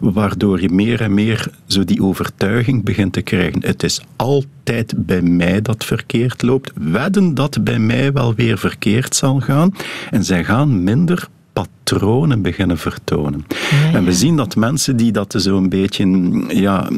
[0.00, 3.62] waardoor je meer en meer zo die overtuiging begint te krijgen.
[3.64, 6.72] Het is altijd bij mij dat verkeerd loopt.
[6.74, 9.74] Wedden dat bij mij wel weer verkeerd zal gaan.
[10.10, 13.46] En zij gaan minder patronen beginnen vertonen.
[13.92, 16.06] En we zien dat mensen die dat zo een beetje
[16.48, 16.88] ja,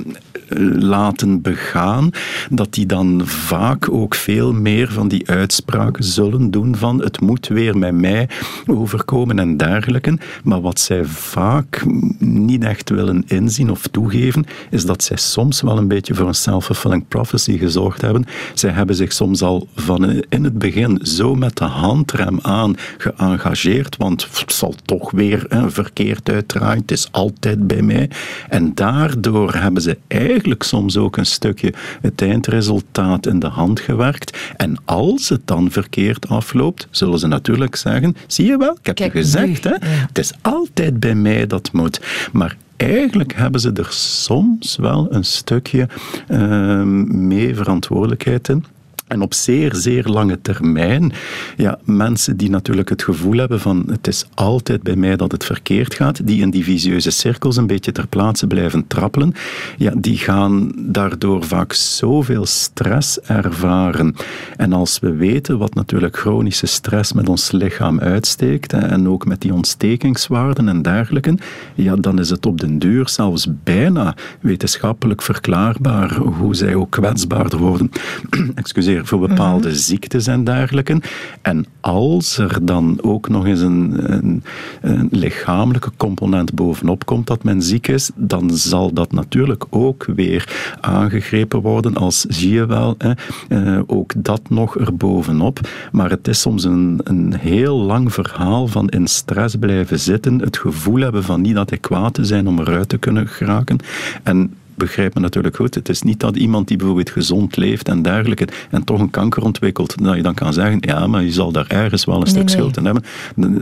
[0.79, 2.11] laten begaan,
[2.51, 7.49] dat die dan vaak ook veel meer van die uitspraken zullen doen van het moet
[7.49, 8.29] weer met mij
[8.67, 10.19] overkomen en dergelijke.
[10.45, 11.85] Maar wat zij vaak
[12.19, 16.35] niet echt willen inzien of toegeven, is dat zij soms wel een beetje voor een
[16.35, 18.25] self-fulfilling prophecy gezorgd hebben.
[18.55, 23.97] Zij hebben zich soms al van in het begin zo met de handrem aan geëngageerd,
[23.97, 28.11] want het zal toch weer verkeerd uitdraaien, het is altijd bij mij.
[28.49, 33.81] En daardoor hebben ze eigenlijk eigenlijk soms ook een stukje het eindresultaat in de hand
[33.81, 34.53] gewerkt.
[34.57, 38.99] En als het dan verkeerd afloopt, zullen ze natuurlijk zeggen: zie je wel, ik heb
[38.99, 39.75] je gezegd, hè?
[39.81, 42.01] het is altijd bij mij dat moet.
[42.33, 45.89] Maar eigenlijk hebben ze er soms wel een stukje
[46.29, 48.65] uh, mee verantwoordelijkheid in.
[49.09, 51.13] En op zeer, zeer lange termijn,
[51.57, 55.45] ja, mensen die natuurlijk het gevoel hebben van het is altijd bij mij dat het
[55.45, 59.35] verkeerd gaat, die in die visieuze cirkels een beetje ter plaatse blijven trappelen,
[59.77, 64.15] ja, die gaan daardoor vaak zoveel stress ervaren.
[64.57, 69.41] En als we weten wat natuurlijk chronische stress met ons lichaam uitsteekt, en ook met
[69.41, 71.35] die ontstekingswaarden en dergelijke,
[71.75, 77.59] ja, dan is het op den duur zelfs bijna wetenschappelijk verklaarbaar hoe zij ook kwetsbaarder
[77.59, 77.91] worden.
[78.55, 79.77] Excuseer voor bepaalde mhm.
[79.77, 81.01] ziektes en dergelijke.
[81.43, 84.43] En als er dan ook nog eens een, een,
[84.81, 90.77] een, lichamelijke component bovenop komt dat men ziek is, dan zal dat natuurlijk ook weer
[90.81, 93.13] aangegrepen worden als, zie je wel, hè,
[93.49, 95.61] uh, ook dat nog erbovenop.
[95.93, 100.57] Maar het is soms een, een heel lang verhaal van in stress blijven zitten, het
[100.57, 103.79] gevoel hebben van niet adequaat te zijn om eruit te kunnen geraken.
[104.23, 105.75] En begrijp me natuurlijk goed.
[105.75, 109.43] Het is niet dat iemand die bijvoorbeeld gezond leeft en dergelijke en toch een kanker
[109.43, 112.49] ontwikkelt, dat je dan kan zeggen, ja, maar je zal daar ergens wel een stuk
[112.49, 113.05] schuld in hebben.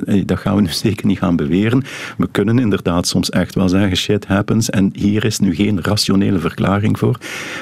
[0.07, 1.85] Eh, dat gaan we nu zeker niet gaan beweren.
[2.19, 6.39] We kunnen inderdaad soms echt wel zeggen, shit happens en hier is nu geen rationele
[6.39, 7.19] verklaring voor.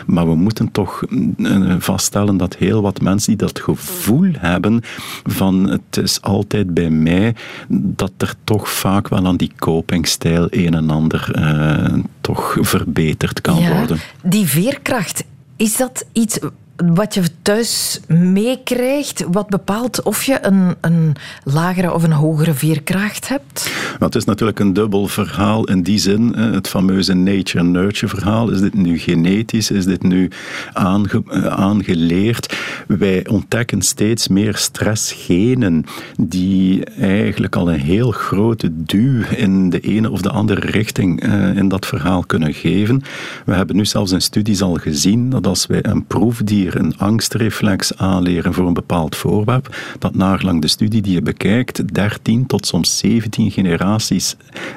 [0.06, 1.02] Maar we moeten toch
[1.38, 4.80] eh, vaststellen dat heel wat mensen die dat gevoel hebben
[5.24, 7.34] van het is altijd bij mij,
[7.68, 13.60] dat er toch vaak wel aan die copingstijl een en ander uh, toch verbeterd kan
[13.60, 14.00] ja, worden.
[14.22, 15.24] Die veerkracht,
[15.56, 16.38] is dat iets
[16.76, 21.12] wat je thuis meekrijgt, wat bepaalt of je een, een
[21.44, 23.72] lagere of een hogere veerkracht hebt?
[23.98, 26.34] het is natuurlijk een dubbel verhaal in die zin.
[26.36, 28.50] Het fameuze nature-nurture verhaal.
[28.50, 29.70] Is dit nu genetisch?
[29.70, 30.30] Is dit nu
[30.72, 32.56] eh, aangeleerd?
[32.86, 35.84] Wij ontdekken steeds meer stressgenen
[36.16, 41.56] die eigenlijk al een heel grote duw in de ene of de andere richting eh,
[41.56, 43.02] in dat verhaal kunnen geven.
[43.44, 47.96] We hebben nu zelfs in studies al gezien dat als wij een proefdier een angstreflex
[47.96, 52.98] aanleren voor een bepaald voorwerp, dat naarlang de studie die je bekijkt, 13 tot soms
[52.98, 54.36] 17 generaties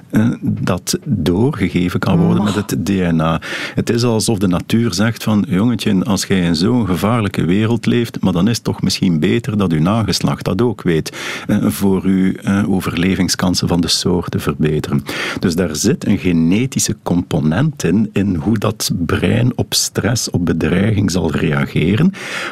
[0.10, 3.42] eh, dat doorgegeven kan worden met het DNA.
[3.76, 8.22] Het is alsof de natuur zegt van, jongetje, als jij in zo'n gevaarlijke wereld leeft,
[8.22, 12.04] maar dan is het toch misschien beter dat uw nageslacht dat ook weet, eh, voor
[12.04, 15.04] uw eh, overlevingskansen van de soort te verbeteren.
[15.40, 21.12] Dus daar zit een genetische component in, in hoe dat brein op stress, op bedreiging
[21.12, 21.76] zal reageren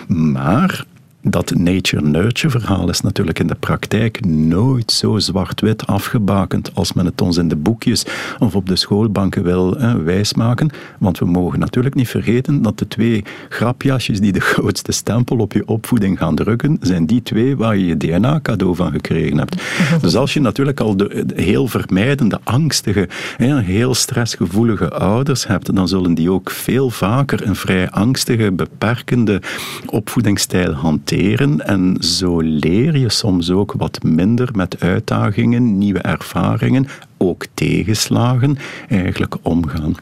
[0.08, 0.86] maar
[1.30, 7.22] dat nature-nurture verhaal is natuurlijk in de praktijk nooit zo zwart-wit afgebakend als men het
[7.22, 8.06] ons in de boekjes
[8.40, 10.70] of op de schoolbanken wil wijsmaken.
[11.00, 15.54] Want we mogen natuurlijk niet vergeten dat de twee grapjasjes die de grootste stempel op
[15.54, 19.64] je opvoeding gaan drukken, zijn die twee waar je je DNA-cadeau van gekregen hebt.
[20.02, 26.14] Dus als je natuurlijk al de, heel vermijdende, angstige, heel stressgevoelige ouders hebt, dan zullen
[26.14, 29.42] die ook veel vaker een vrij angstige, beperkende
[29.86, 37.46] opvoedingsstijl hanteren en zo leer je soms ook wat minder met uitdagingen, nieuwe ervaringen, ook
[37.54, 39.96] tegenslagen eigenlijk omgaan.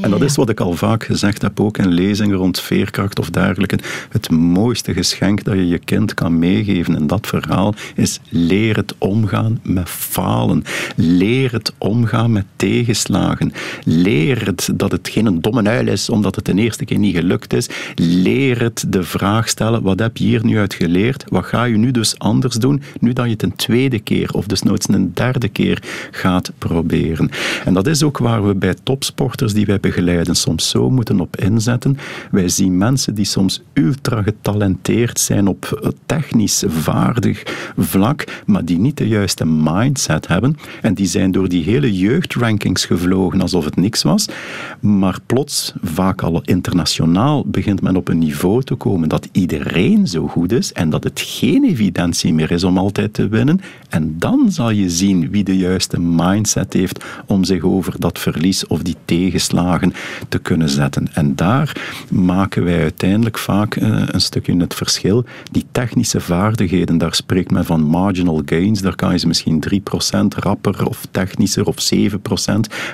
[0.00, 3.30] En dat is wat ik al vaak gezegd heb, ook in lezingen rond veerkracht of
[3.30, 3.78] dergelijke.
[4.10, 8.94] Het mooiste geschenk dat je je kind kan meegeven in dat verhaal is leer het
[8.98, 10.64] omgaan met falen.
[10.96, 13.52] Leer het omgaan met tegenslagen.
[13.84, 17.52] Leer het dat het geen domme uil is omdat het de eerste keer niet gelukt
[17.52, 17.68] is.
[17.94, 21.24] Leer het de vraag stellen, wat heb je hier nu uit geleerd?
[21.28, 24.46] Wat ga je nu dus anders doen, nu dat je het een tweede keer of
[24.46, 27.30] dus nooit een derde keer gaat proberen?
[27.64, 31.36] En dat is ook waar we bij topsporters die wij begeleiden soms zo moeten op
[31.36, 31.98] inzetten.
[32.30, 37.42] Wij zien mensen die soms ultra getalenteerd zijn op technisch vaardig
[37.76, 40.56] vlak, maar die niet de juiste mindset hebben.
[40.82, 44.26] En die zijn door die hele jeugdrankings gevlogen alsof het niks was.
[44.80, 50.26] Maar plots, vaak al internationaal, begint men op een niveau te komen dat iedereen zo
[50.26, 53.60] goed is en dat het geen evidentie meer is om altijd te winnen.
[53.88, 58.66] En dan zal je zien wie de juiste mindset heeft om zich over dat verlies
[58.66, 58.96] of die
[60.28, 61.08] te kunnen zetten.
[61.12, 61.76] En daar
[62.10, 65.24] maken wij uiteindelijk vaak eh, een stukje het verschil.
[65.50, 69.74] Die technische vaardigheden, daar spreekt men van marginal gains, daar kan je ze misschien 3%
[70.28, 72.08] rapper of technischer of 7%.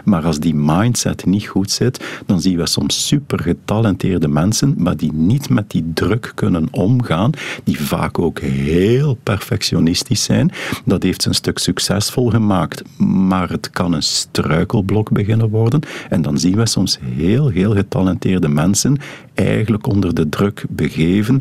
[0.04, 4.96] Maar als die mindset niet goed zit, dan zien we soms super getalenteerde mensen, maar
[4.96, 7.30] die niet met die druk kunnen omgaan,
[7.64, 10.52] die vaak ook heel perfectionistisch zijn.
[10.84, 15.80] Dat heeft ze een stuk succesvol gemaakt, maar het kan een struikelblok beginnen worden.
[16.08, 18.96] En dan zien we soms heel, heel getalenteerde mensen
[19.34, 21.40] eigenlijk onder de druk begeven.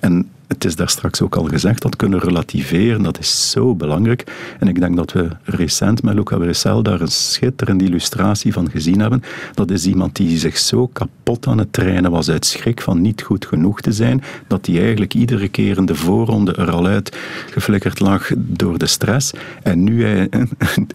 [0.00, 4.24] En het is daar straks ook al gezegd, dat kunnen relativeren, dat is zo belangrijk.
[4.58, 9.00] En ik denk dat we recent met Luca Bressel daar een schitterende illustratie van gezien
[9.00, 9.22] hebben.
[9.54, 13.22] Dat is iemand die zich zo kapot aan het trainen was uit schrik van niet
[13.22, 17.16] goed genoeg te zijn, dat hij eigenlijk iedere keer in de voorronde er al uit
[17.50, 19.32] geflikkerd lag door de stress.
[19.62, 20.50] En nu hij een,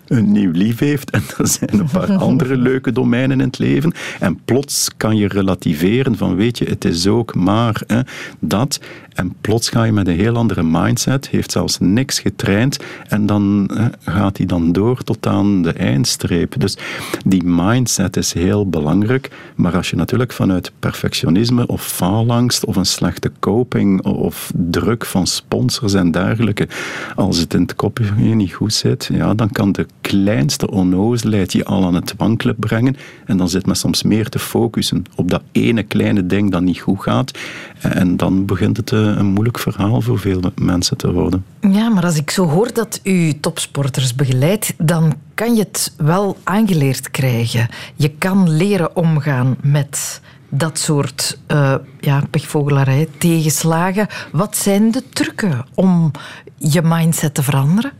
[0.08, 3.94] een nieuw lief heeft en er zijn een paar andere leuke domeinen in het leven.
[4.20, 8.00] En plots kan je relativeren van, weet je, het is ook maar hè,
[8.40, 8.80] dat.
[9.16, 13.70] En plots ga je met een heel andere mindset, heeft zelfs niks getraind en dan
[14.00, 16.60] gaat hij dan door tot aan de eindstreep.
[16.60, 16.78] Dus
[17.26, 19.32] die mindset is heel belangrijk.
[19.56, 25.28] Maar als je natuurlijk vanuit perfectionisme of faalangst of een slechte coping of druk van
[25.28, 26.68] sponsors en dergelijke,
[27.16, 31.66] als het in het kopje niet goed zit, ja, dan kan de kleinste onnozelheid je
[31.66, 32.96] al aan het wankelen brengen.
[33.26, 36.80] En dan zit men soms meer te focussen op dat ene kleine ding dat niet
[36.80, 37.32] goed gaat.
[37.80, 41.46] En dan begint het eh, een moeilijk verhaal voor veel mensen te worden.
[41.62, 46.38] Ja, maar als ik zo hoor dat u topsporters begeleidt, dan kan je het wel
[46.44, 47.70] aangeleerd krijgen.
[47.96, 54.08] Je kan leren omgaan met dat soort uh, ja, pechvogelarij, tegenslagen.
[54.32, 56.12] Wat zijn de trucken om
[56.58, 57.92] je mindset te veranderen?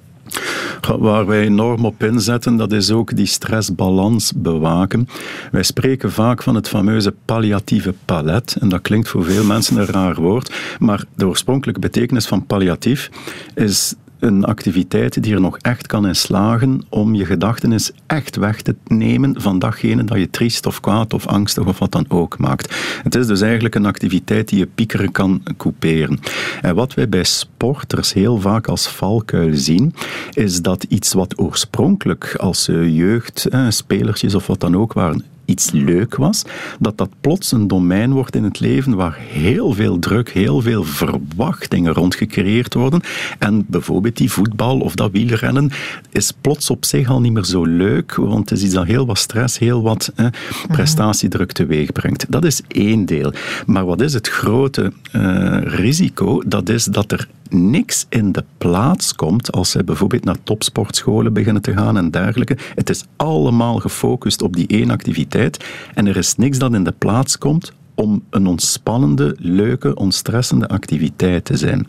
[1.00, 5.08] Waar wij enorm op inzetten, dat is ook die stressbalans bewaken.
[5.52, 8.58] Wij spreken vaak van het fameuze palliatieve palet.
[8.60, 10.54] En dat klinkt voor veel mensen een raar woord.
[10.80, 13.10] Maar de oorspronkelijke betekenis van palliatief
[13.56, 18.36] is een activiteit die er nog echt kan in slagen om je gedachten eens echt
[18.36, 22.06] weg te nemen van datgene dat je triest of kwaad of angstig of wat dan
[22.08, 22.76] ook maakt.
[23.04, 26.20] Het is dus eigenlijk een activiteit die je piekeren kan couperen.
[26.62, 29.94] En wat wij bij sporters heel vaak als valkuil zien,
[30.34, 36.16] is dat iets wat oorspronkelijk als jeugd, spelertjes of wat dan ook waren, iets leuk
[36.16, 36.44] was,
[36.80, 40.84] dat dat plots een domein wordt in het leven waar heel veel druk, heel veel
[40.84, 43.02] verwachtingen rond gecreëerd worden.
[43.40, 45.72] En bijvoorbeeld die voetbal of dat wielrennen
[46.12, 49.06] is plots op zich al niet meer zo leuk, want het is iets dat heel
[49.06, 50.26] wat stress, heel wat eh,
[50.68, 52.26] prestatiedruk teweeg brengt.
[52.30, 53.34] Dat is één deel.
[53.66, 56.42] Maar wat is het grote uh, risico?
[56.46, 61.62] Dat is dat er niks in de plaats komt als zij bijvoorbeeld naar topsportscholen beginnen
[61.62, 62.58] te gaan en dergelijke.
[62.76, 66.94] Het is allemaal gefocust op die één activiteit en er is niks dat in de
[66.98, 71.88] plaats komt om een ontspannende, leuke, ontstressende activiteit te zijn.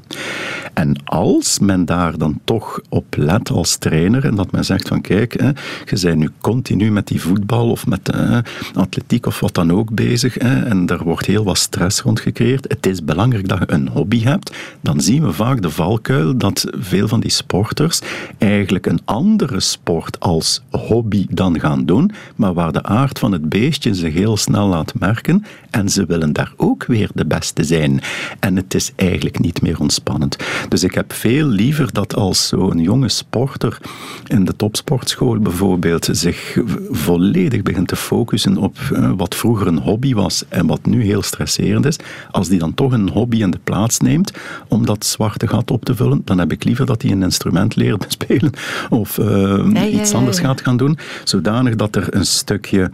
[0.74, 5.00] En als men daar dan toch op let als trainer en dat men zegt van
[5.00, 5.48] kijk, hè,
[5.84, 8.40] je bent nu continu met die voetbal of met hè,
[8.74, 12.64] atletiek of wat dan ook bezig hè, en er wordt heel wat stress rond gecreëerd.
[12.68, 14.56] Het is belangrijk dat je een hobby hebt.
[14.80, 18.00] Dan zien we vaak de valkuil dat veel van die sporters
[18.38, 23.48] eigenlijk een andere sport als hobby dan gaan doen, maar waar de aard van het
[23.48, 28.00] beestje zich heel snel laat merken en ze willen daar ook weer de beste zijn.
[28.40, 30.36] En het is eigenlijk niet meer ontspannend.
[30.68, 33.78] Dus ik heb veel liever dat als zo'n jonge sporter
[34.26, 36.58] in de topsportschool bijvoorbeeld zich
[36.90, 41.22] volledig begint te focussen op eh, wat vroeger een hobby was en wat nu heel
[41.22, 41.96] stresserend is,
[42.30, 44.32] als die dan toch een hobby in de plaats neemt
[44.68, 47.76] om dat zwarte gat op te vullen, dan heb ik liever dat hij een instrument
[47.76, 48.52] leert spelen
[48.90, 52.90] of uh, iets anders gaat gaan doen, zodanig dat er een stukje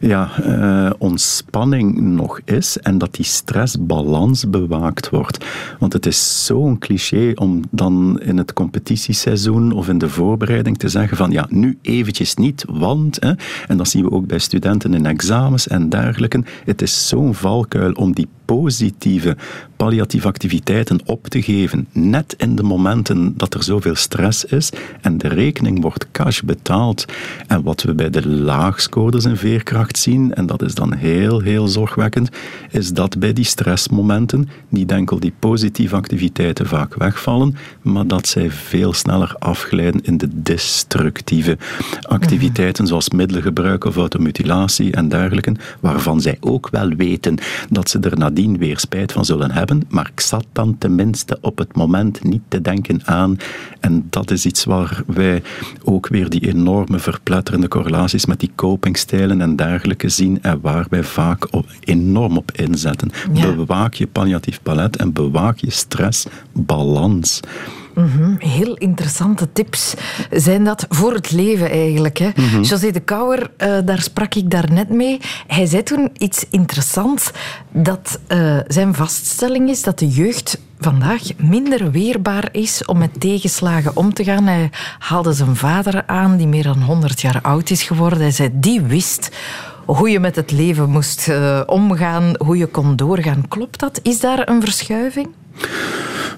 [0.00, 5.44] ja, uh, ontspanning nog is en dat die stressbalans bewaakt wordt.
[5.78, 10.88] Want het is zo'n cliché om dan in het competitieseizoen of in de voorbereiding te
[10.88, 13.32] zeggen van ja, nu eventjes niet, want, hè,
[13.68, 17.92] en dat zien we ook bij studenten in examens en dergelijke, het is zo'n valkuil
[17.92, 19.36] om die positieve
[19.76, 25.18] palliatieve activiteiten op te geven, net in de momenten dat er zoveel stress is en
[25.18, 27.04] de rekening wordt cash betaald.
[27.46, 31.68] En wat we bij de laagscorers in veerkracht zien, en dat is dan heel, heel
[31.68, 32.25] zorgwekkend,
[32.70, 38.50] is dat bij die stressmomenten niet enkel die positieve activiteiten vaak wegvallen, maar dat zij
[38.50, 41.58] veel sneller afglijden in de destructieve
[42.02, 47.38] activiteiten, zoals middelengebruik of automutilatie en dergelijke, waarvan zij ook wel weten
[47.70, 51.58] dat ze er nadien weer spijt van zullen hebben, maar ik zat dan tenminste op
[51.58, 53.36] het moment niet te denken aan.
[53.80, 55.42] En dat is iets waar wij
[55.84, 61.02] ook weer die enorme verpletterende correlaties met die copingstijlen en dergelijke zien en waar wij
[61.02, 61.48] vaak
[61.80, 63.10] enorm op inzetten.
[63.56, 67.40] Bewaak je palliatief palet en bewaak je stressbalans.
[67.94, 69.94] Mm Heel interessante tips
[70.30, 72.18] zijn dat voor het leven eigenlijk.
[72.18, 72.28] Hè?
[72.36, 72.62] Mhm.
[72.62, 75.20] José de Kouwer, uh, daar sprak ik daarnet mee.
[75.46, 77.30] Hij zei toen iets interessants,
[77.72, 83.96] dat uh, zijn vaststelling is dat de jeugd vandaag minder weerbaar is om met tegenslagen
[83.96, 84.46] om te gaan.
[84.46, 88.18] Hij haalde zijn vader aan, die meer dan 100 jaar oud is geworden.
[88.18, 89.30] Hij zei, die wist
[89.86, 93.48] hoe je met het leven moest uh, omgaan, hoe je kon doorgaan.
[93.48, 94.00] Klopt dat?
[94.02, 95.28] Is daar een verschuiving?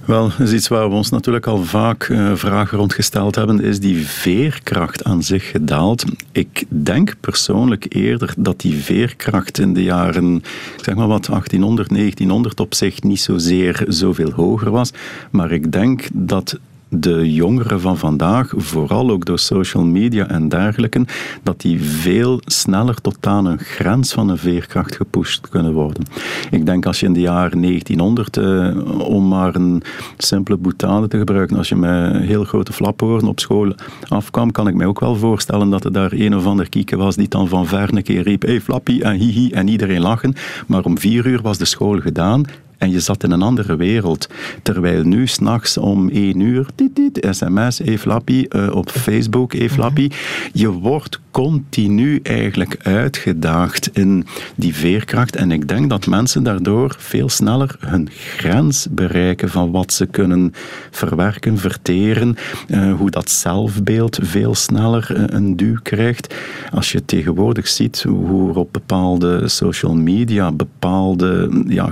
[0.05, 3.61] Wel, is iets waar we ons natuurlijk al vaak uh, vragen rondgesteld hebben.
[3.61, 6.05] Is die veerkracht aan zich gedaald?
[6.33, 10.43] Ik denk persoonlijk eerder dat die veerkracht in de jaren,
[10.77, 14.93] zeg maar wat, 1800, 1900 op zich niet zozeer zoveel hoger was.
[15.31, 16.59] Maar ik denk dat
[16.89, 21.05] de jongeren van vandaag, vooral ook door social media en dergelijke,
[21.43, 26.05] dat die veel sneller tot aan een grens van een veerkracht gepusht kunnen worden.
[26.51, 29.83] Ik denk als je in de jaren 1900, eh, om maar een
[30.19, 33.73] simpele boutade te gebruiken, als je met heel grote flaphoorn op school
[34.09, 37.17] afkwam, kan ik mij ook wel voorstellen dat er daar een of ander kieken was
[37.17, 40.35] die dan van ver een keer riep, hey flappie en hihi en iedereen lachen.
[40.67, 42.45] Maar om vier uur was de school gedaan
[42.79, 44.29] en je zat in een andere wereld.
[44.63, 50.15] Terwijl nu s'nachts om één uur, dit, dit, sms, e-flappy, uh, op Facebook, e-flappy, mhm.
[50.53, 55.37] je wordt continu eigenlijk uitgedaagd in die veerkracht.
[55.37, 60.53] En ik denk dat mensen daardoor veel sneller hun grens bereiken van wat ze kunnen
[60.91, 62.37] verwerken, verteren,
[62.69, 66.35] uh, hoe dat zelfbeeld veel sneller uh, een duw krijgt.
[66.71, 71.91] Als je tegenwoordig ziet hoe er op bepaalde social media bepaalde ja,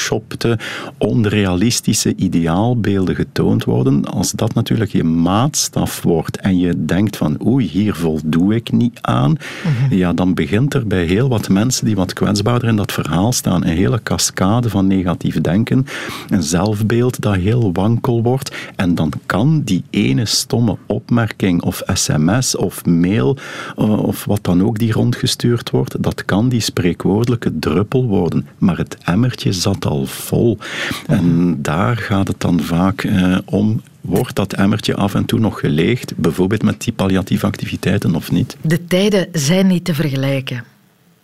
[0.00, 0.58] gefotoshoppte,
[0.98, 7.66] onrealistische ideaalbeelden getoond worden, als dat natuurlijk je maatstaf wordt en je denkt van oei,
[7.66, 9.94] hier voldoe ik niet aan, mhm.
[9.94, 13.64] ja, dan begint er bij heel wat mensen die wat kwetsbaarder in dat verhaal staan,
[13.64, 15.86] een hele cascade van negatief denken,
[16.28, 22.56] een zelfbeeld dat heel wankel wordt en dan kan die ene stomme opmerking of sms
[22.56, 23.36] of mail
[23.76, 28.76] eh, of wat dan ook die rondgestuurd wordt, dat kan die spreekwoordelijke druppel worden, maar
[28.76, 30.58] het emmertje zat al vol.
[31.06, 35.60] En daar gaat het dan vaak eh, om wordt dat emmertje af en toe nog
[35.60, 38.56] geleegd, bijvoorbeeld met die palliatieve activiteiten of niet?
[38.60, 40.64] De tijden zijn niet te vergelijken.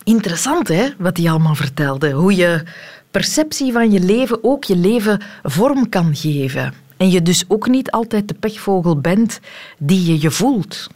[0.03, 2.11] Interessant, hè, wat hij allemaal vertelde.
[2.11, 2.63] Hoe je
[3.11, 6.73] perceptie van je leven ook je leven vorm kan geven.
[6.97, 9.39] En je dus ook niet altijd de pechvogel bent
[9.77, 10.87] die je je voelt.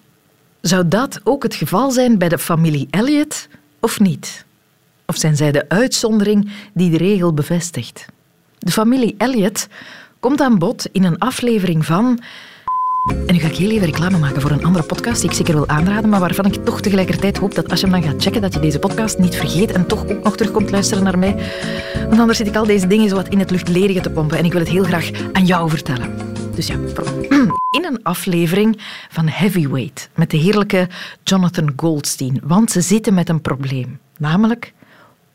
[0.62, 3.48] Zou dat ook het geval zijn bij de familie Elliot
[3.80, 4.46] of niet?
[5.06, 8.06] Of zijn zij de uitzondering die de regel bevestigt?
[8.58, 9.68] De familie Elliot
[10.20, 12.20] komt aan bod in een aflevering van.
[13.28, 15.54] En nu ga ik heel even reclame maken voor een andere podcast die ik zeker
[15.54, 18.42] wil aanraden, maar waarvan ik toch tegelijkertijd hoop dat als je hem dan gaat checken,
[18.42, 21.36] dat je deze podcast niet vergeet en toch ook nog terugkomt luisteren naar mij.
[22.10, 24.46] Want anders zit ik al deze dingen zo wat in het luchtledige te pompen en
[24.46, 26.14] ik wil het heel graag aan jou vertellen.
[26.56, 26.76] Dus ja,
[27.78, 30.90] in een aflevering van Heavyweight met de heerlijke
[31.24, 34.74] Jonathan Goldstein, want ze zitten met een probleem, namelijk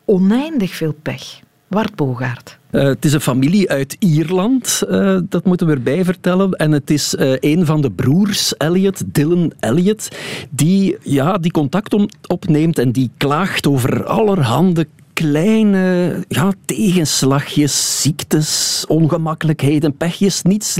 [0.06, 1.40] oneindig veel pech.
[1.66, 2.58] Wart Bogaert.
[2.70, 6.52] Uh, het is een familie uit Ierland, uh, dat moeten we erbij vertellen.
[6.52, 10.08] En het is uh, een van de broers, Elliot, Dylan Elliot,
[10.50, 11.96] die, ja, die contact
[12.26, 20.76] opneemt en die klaagt over allerhande kleine ja, tegenslagjes, ziektes, ongemakkelijkheden, pechjes, niets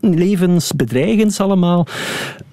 [0.00, 1.86] levensbedreigends allemaal,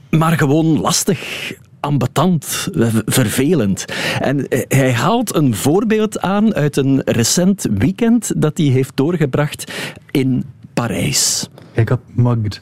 [0.10, 2.68] maar gewoon lastig ambetant,
[3.06, 3.86] vervelend.
[4.20, 9.72] En eh, hij haalt een voorbeeld aan uit een recent weekend dat hij heeft doorgebracht
[10.12, 11.50] in Parijs.
[11.78, 12.62] I got mugged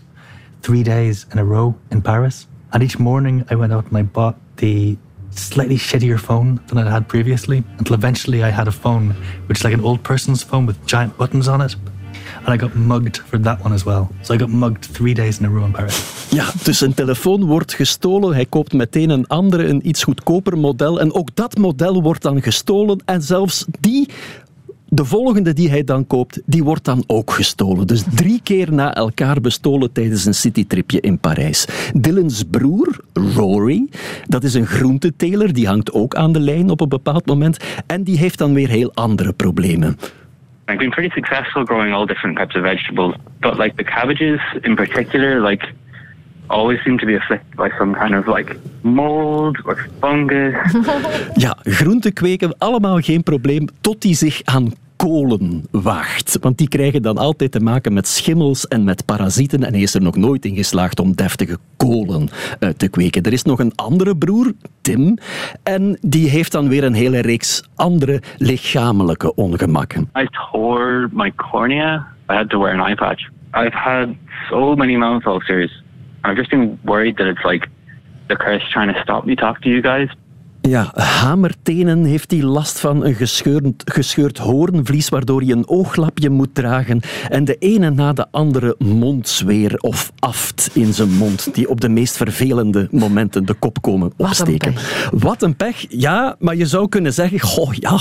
[0.59, 2.47] three days in a row in Paris.
[2.69, 4.97] And each morning I went out and I bought the
[5.29, 9.15] slightly shittier phone than I had previously until eventually I had a phone
[9.47, 11.75] which is like an old person's phone with giant buttons on it.
[12.45, 14.07] And I got mugged for that one as well.
[14.21, 16.27] So I got mugged three days in a row in Paris.
[16.29, 18.33] Ja, dus een telefoon wordt gestolen.
[18.33, 20.99] Hij koopt meteen een andere, een iets goedkoper model.
[20.99, 23.01] En ook dat model wordt dan gestolen.
[23.05, 24.09] En zelfs die
[24.89, 27.87] de volgende die hij dan koopt, die wordt dan ook gestolen.
[27.87, 31.67] Dus drie keer na elkaar bestolen tijdens een citytripje in Parijs.
[31.93, 33.87] Dylan's broer, Rory,
[34.27, 37.57] dat is een groenteteler, die hangt ook aan de lijn op een bepaald moment.
[37.85, 39.97] En die heeft dan weer heel andere problemen.
[40.67, 44.75] I've been pretty successful growing all different types of vegetables, but like the cabbages in
[44.75, 45.63] particular, like
[46.49, 50.55] always seem to be afflicted by some kind of like mold or fungus.
[51.45, 56.37] ja, groenten kweken allemaal geen probleem tot die zich aan kolen waagt.
[56.41, 59.63] Want die krijgen dan altijd te maken met schimmels en met parasieten.
[59.63, 62.29] En hij is er nog nooit in geslaagd om deftige kolen
[62.59, 63.23] uh, te kweken.
[63.23, 65.17] Er is nog een andere broer, Tim.
[65.63, 70.09] En die heeft dan weer een hele reeks andere lichamelijke ongemakken.
[70.17, 72.07] I tore my cornea.
[72.29, 73.29] I had to wear an eye patch.
[73.53, 74.07] I've had
[74.49, 75.83] so many mouth ulcers.
[76.23, 77.67] I've just been worried that it's like
[78.27, 80.09] the curse trying to stop me talk to you guys.
[80.67, 86.55] Ja, hamertenen heeft hij last van een gescheurd, gescheurd hoornvlies, waardoor hij een ooglapje moet
[86.55, 91.81] dragen en de ene na de andere mondzweer of aft in zijn mond, die op
[91.81, 94.75] de meest vervelende momenten de kop komen opsteken.
[95.11, 95.85] Wat een pech.
[95.89, 97.99] Ja, maar je zou kunnen zeggen, goh, ja,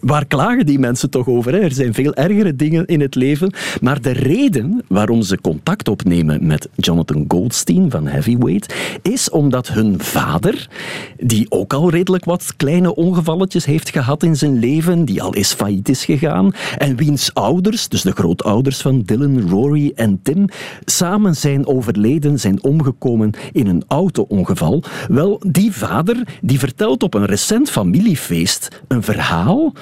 [0.00, 1.52] waar klagen die mensen toch over?
[1.52, 1.58] Hè?
[1.58, 3.52] Er zijn veel ergere dingen in het leven.
[3.80, 10.00] Maar de reden waarom ze contact opnemen met Jonathan Goldstein van Heavyweight, is omdat hun
[10.00, 10.68] vader,
[11.16, 15.54] die ook al redelijk wat kleine ongevalletjes heeft gehad in zijn leven, die al eens
[15.54, 20.48] failliet is gegaan, en wiens ouders, dus de grootouders van Dylan, Rory en Tim,
[20.84, 24.82] samen zijn overleden, zijn omgekomen in een auto-ongeval.
[25.08, 29.72] Wel, die vader die vertelt op een recent familiefeest een verhaal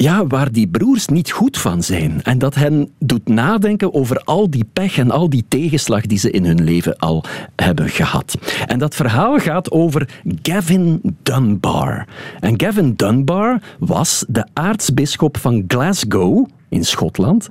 [0.00, 2.22] ja, waar die broers niet goed van zijn.
[2.22, 6.30] En dat hen doet nadenken over al die pech en al die tegenslag die ze
[6.30, 7.24] in hun leven al
[7.56, 8.38] hebben gehad.
[8.66, 10.08] En dat verhaal gaat over
[10.42, 12.06] Gavin Dunbar.
[12.40, 17.48] En Gavin Dunbar was de aartsbisschop van Glasgow in Schotland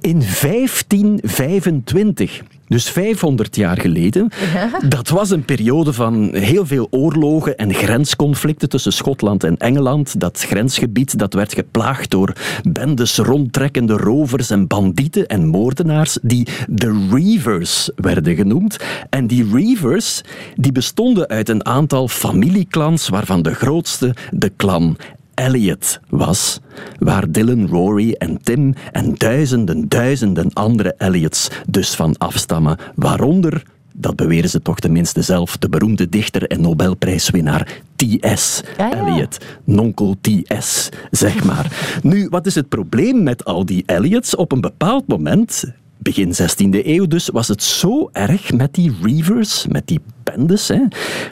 [0.00, 2.42] in 1525.
[2.72, 4.28] Dus 500 jaar geleden.
[4.88, 10.20] Dat was een periode van heel veel oorlogen en grensconflicten tussen Schotland en Engeland.
[10.20, 12.32] Dat grensgebied dat werd geplaagd door
[12.68, 18.76] bendes rondtrekkende rovers en bandieten en moordenaars die de Reavers werden genoemd.
[19.10, 20.20] En die Reavers
[20.54, 24.96] die bestonden uit een aantal familieclans waarvan de grootste de clan
[25.42, 26.60] Elliot was,
[26.98, 33.62] waar Dylan, Rory en Tim en duizenden, duizenden andere Elliots dus van afstammen, waaronder,
[33.92, 38.62] dat beweren ze toch tenminste zelf, de beroemde dichter en Nobelprijswinnaar T.S.
[38.76, 41.72] Eliot, nonkel T.S., zeg maar.
[42.02, 44.36] Nu, wat is het probleem met al die Elliots?
[44.36, 45.64] Op een bepaald moment
[45.98, 50.80] begin 16e eeuw dus, was het zo erg met die Reavers, met die bendes, hè,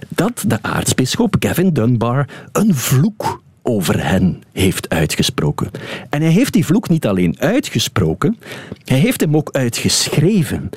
[0.08, 3.40] dat de aartsbisschop Gavin Dunbar een vloek
[3.70, 5.70] over hen heeft uitgesproken.
[6.08, 8.38] En hij heeft die vloek niet alleen uitgesproken,
[8.84, 10.70] hij heeft hem ook uitgeschreven.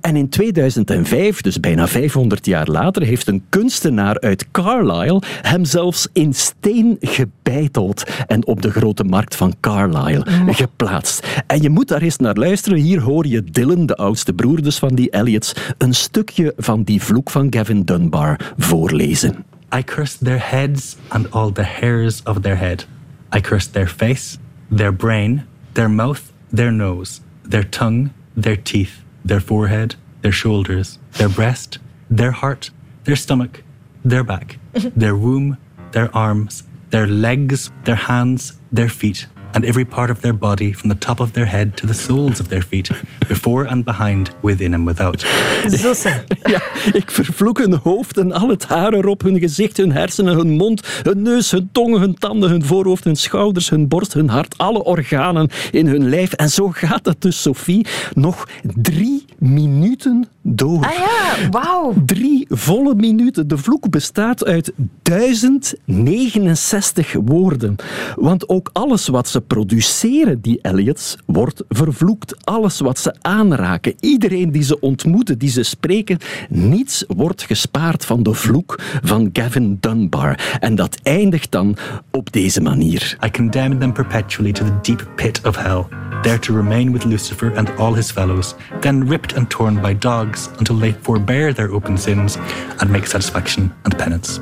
[0.00, 6.08] En in 2005, dus bijna 500 jaar later, heeft een kunstenaar uit Carlisle hem zelfs
[6.12, 11.26] in steen gebeiteld en op de grote markt van Carlisle geplaatst.
[11.46, 12.78] En je moet daar eens naar luisteren.
[12.78, 17.02] Hier hoor je Dylan, de oudste broer dus van die Elliots, een stukje van die
[17.02, 19.44] vloek van Gavin Dunbar voorlezen.
[19.74, 22.84] I cursed their heads and all the hairs of their head.
[23.32, 24.36] I cursed their face,
[24.70, 31.30] their brain, their mouth, their nose, their tongue, their teeth, their forehead, their shoulders, their
[31.30, 31.78] breast,
[32.10, 32.68] their heart,
[33.04, 33.62] their stomach,
[34.04, 35.56] their back, their womb,
[35.92, 40.90] their arms, their legs, their hands, their feet, and every part of their body from
[40.90, 42.90] the top of their head to the soles of their feet,
[43.28, 45.24] before and behind, within and without.
[45.68, 45.92] Zo
[46.54, 50.50] Ja, ik vervloek hun hoofd en al het haar erop, hun gezicht, hun hersenen, hun
[50.50, 54.58] mond, hun neus, hun tongen, hun tanden, hun voorhoofd, hun schouders, hun borst, hun hart,
[54.58, 56.32] alle organen in hun lijf.
[56.32, 60.84] En zo gaat het dus, Sophie, nog drie minuten door.
[60.84, 61.94] Ah ja, wauw.
[62.06, 63.48] Drie volle minuten.
[63.48, 64.72] De vloek bestaat uit
[65.02, 67.76] 1069 woorden.
[68.16, 72.44] Want ook alles wat ze produceren, die Elliots, wordt vervloekt.
[72.44, 76.18] Alles wat ze aanraken, iedereen die ze ontmoeten, die ze spreken,
[76.48, 80.56] niets wordt gespaard van de vloek van Gavin Dunbar.
[80.60, 81.76] En dat eindigt dan
[82.10, 83.18] op deze manier.
[83.26, 85.84] I condemn them perpetually to the deep pit of hell,
[86.22, 90.31] there to remain with Lucifer and all his fellows, then ripped and torn by dogs
[90.58, 92.36] until they forbear their open sins
[92.76, 94.40] and make satisfaction and penance.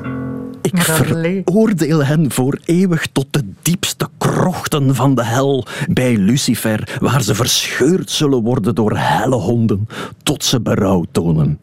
[0.61, 7.21] Ik veroordeel hen voor eeuwig tot de diepste krochten van de hel bij Lucifer, waar
[7.21, 9.87] ze verscheurd zullen worden door helle honden,
[10.23, 11.59] tot ze berouw tonen.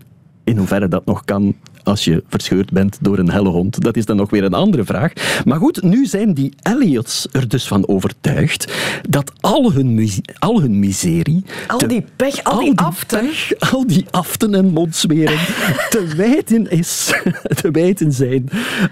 [0.49, 4.05] In hoeverre dat nog kan als je verscheurd bent door een helle hond, dat is
[4.05, 5.13] dan nog weer een andere vraag.
[5.45, 8.73] Maar goed, nu zijn die Elliots er dus van overtuigd
[9.09, 11.45] dat al hun, al hun miserie...
[11.67, 13.21] Al die pech, al, die, aften...
[13.21, 15.39] Pech, al die aften en mondsweren
[15.91, 17.13] te wijten is,
[17.61, 18.49] te wijten zijn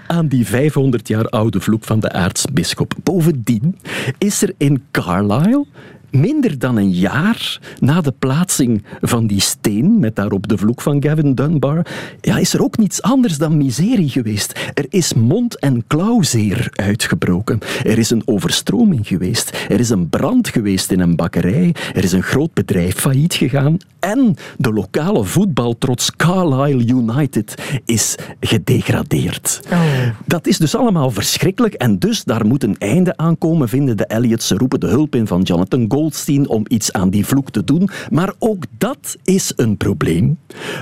[0.07, 2.93] aan die 500 jaar oude vloek van de aartsbisschop.
[3.03, 3.77] Bovendien
[4.17, 5.65] is er in Carlisle
[6.11, 11.03] minder dan een jaar na de plaatsing van die steen, met daarop de vloek van
[11.03, 11.85] Gavin Dunbar,
[12.21, 14.59] ja, is er ook niets anders dan miserie geweest.
[14.73, 17.59] Er is mond- en klauwzeer uitgebroken.
[17.83, 19.65] Er is een overstroming geweest.
[19.69, 21.75] Er is een brand geweest in een bakkerij.
[21.93, 23.77] Er is een groot bedrijf failliet gegaan.
[23.99, 29.61] En de lokale voetbaltrots Carlisle United is gedegradeerd.
[29.71, 29.81] Oh.
[30.25, 34.05] Dat is dus allemaal verschrikkelijk en dus daar moet een einde aan komen, vinden de
[34.05, 34.47] Elliots.
[34.47, 35.87] Ze roepen de hulp in van Jonathan
[36.47, 37.89] Om iets aan die vloek te doen.
[38.09, 40.37] Maar ook dat is een probleem,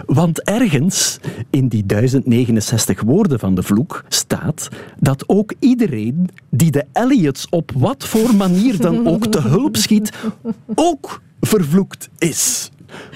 [0.05, 6.85] want ergens in die 1069 woorden van de vloek staat dat ook iedereen die de
[6.93, 10.11] Elliots op wat voor manier dan ook te hulp schiet,
[10.75, 12.71] ook vervloekt is.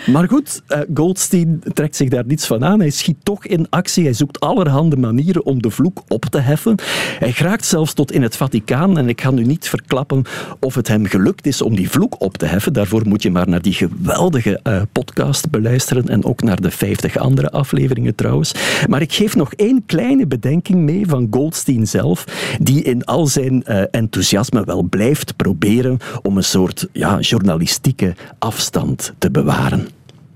[0.06, 2.80] Maar goed, uh, Goldstein trekt zich daar niets van aan.
[2.80, 4.04] Hij schiet toch in actie.
[4.04, 6.76] Hij zoekt allerhande manieren om de vloek op te heffen.
[7.20, 8.98] Hij geraakt zelfs tot in het Vaticaan.
[8.98, 10.24] En ik ga nu niet verklappen
[10.60, 12.74] of het hem gelukt is om die vloek op te heffen.
[12.74, 16.08] Daarvoor moet je maar naar die geweldige uh, podcast beluisteren.
[16.08, 18.54] En ook naar de 50 andere afleveringen trouwens.
[18.88, 22.26] Maar ik geef nog één kleine bedenking mee van Goldstein zelf.
[22.62, 29.14] Die in al zijn uh, enthousiasme wel blijft proberen om een soort ja, journalistieke afstand
[29.18, 29.68] te bewaren.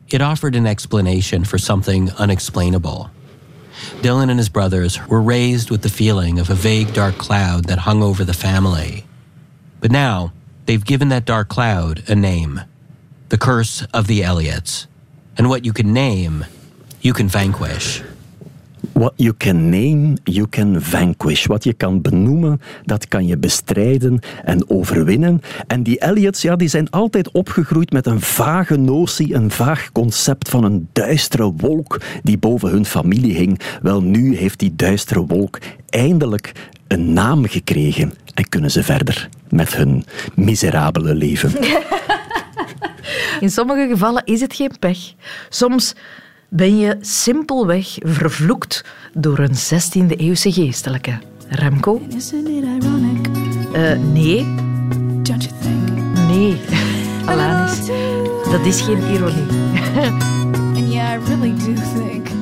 [0.10, 3.10] It offered an explanation for something unexplainable.
[4.02, 7.80] Dylan and his brothers were raised with the feeling of a vague dark cloud that
[7.80, 9.06] hung over the family.
[9.80, 10.32] But now,
[10.66, 12.62] they've given that dark cloud a name
[13.30, 14.86] the curse of the Elliots.
[15.36, 16.46] And what you can name,
[17.02, 18.04] you can vanquish.
[19.04, 21.46] What you can name, you can vanquish.
[21.46, 25.42] Wat je kan benoemen, dat kan je bestrijden en overwinnen.
[25.68, 30.50] En die Elliots, ja, die zijn altijd opgegroeid met een vage notie, een vaag concept
[30.50, 33.60] van een duistere wolk die boven hun familie hing.
[33.82, 36.52] Wel, nu heeft die duistere wolk eindelijk
[36.88, 41.52] een naam gekregen en kunnen ze verder met hun miserabele leven.
[43.40, 45.14] In sommige gevallen is het geen pech.
[45.50, 45.96] Soms
[46.56, 51.20] ben je simpelweg vervloekt door een 16e-eeuwse geestelijke.
[51.50, 52.02] Remco?
[53.76, 54.46] Uh, nee.
[56.28, 56.58] Nee.
[57.26, 57.78] Alanis,
[58.52, 59.46] dat is geen ironie.
[60.76, 62.33] And yeah, I really do think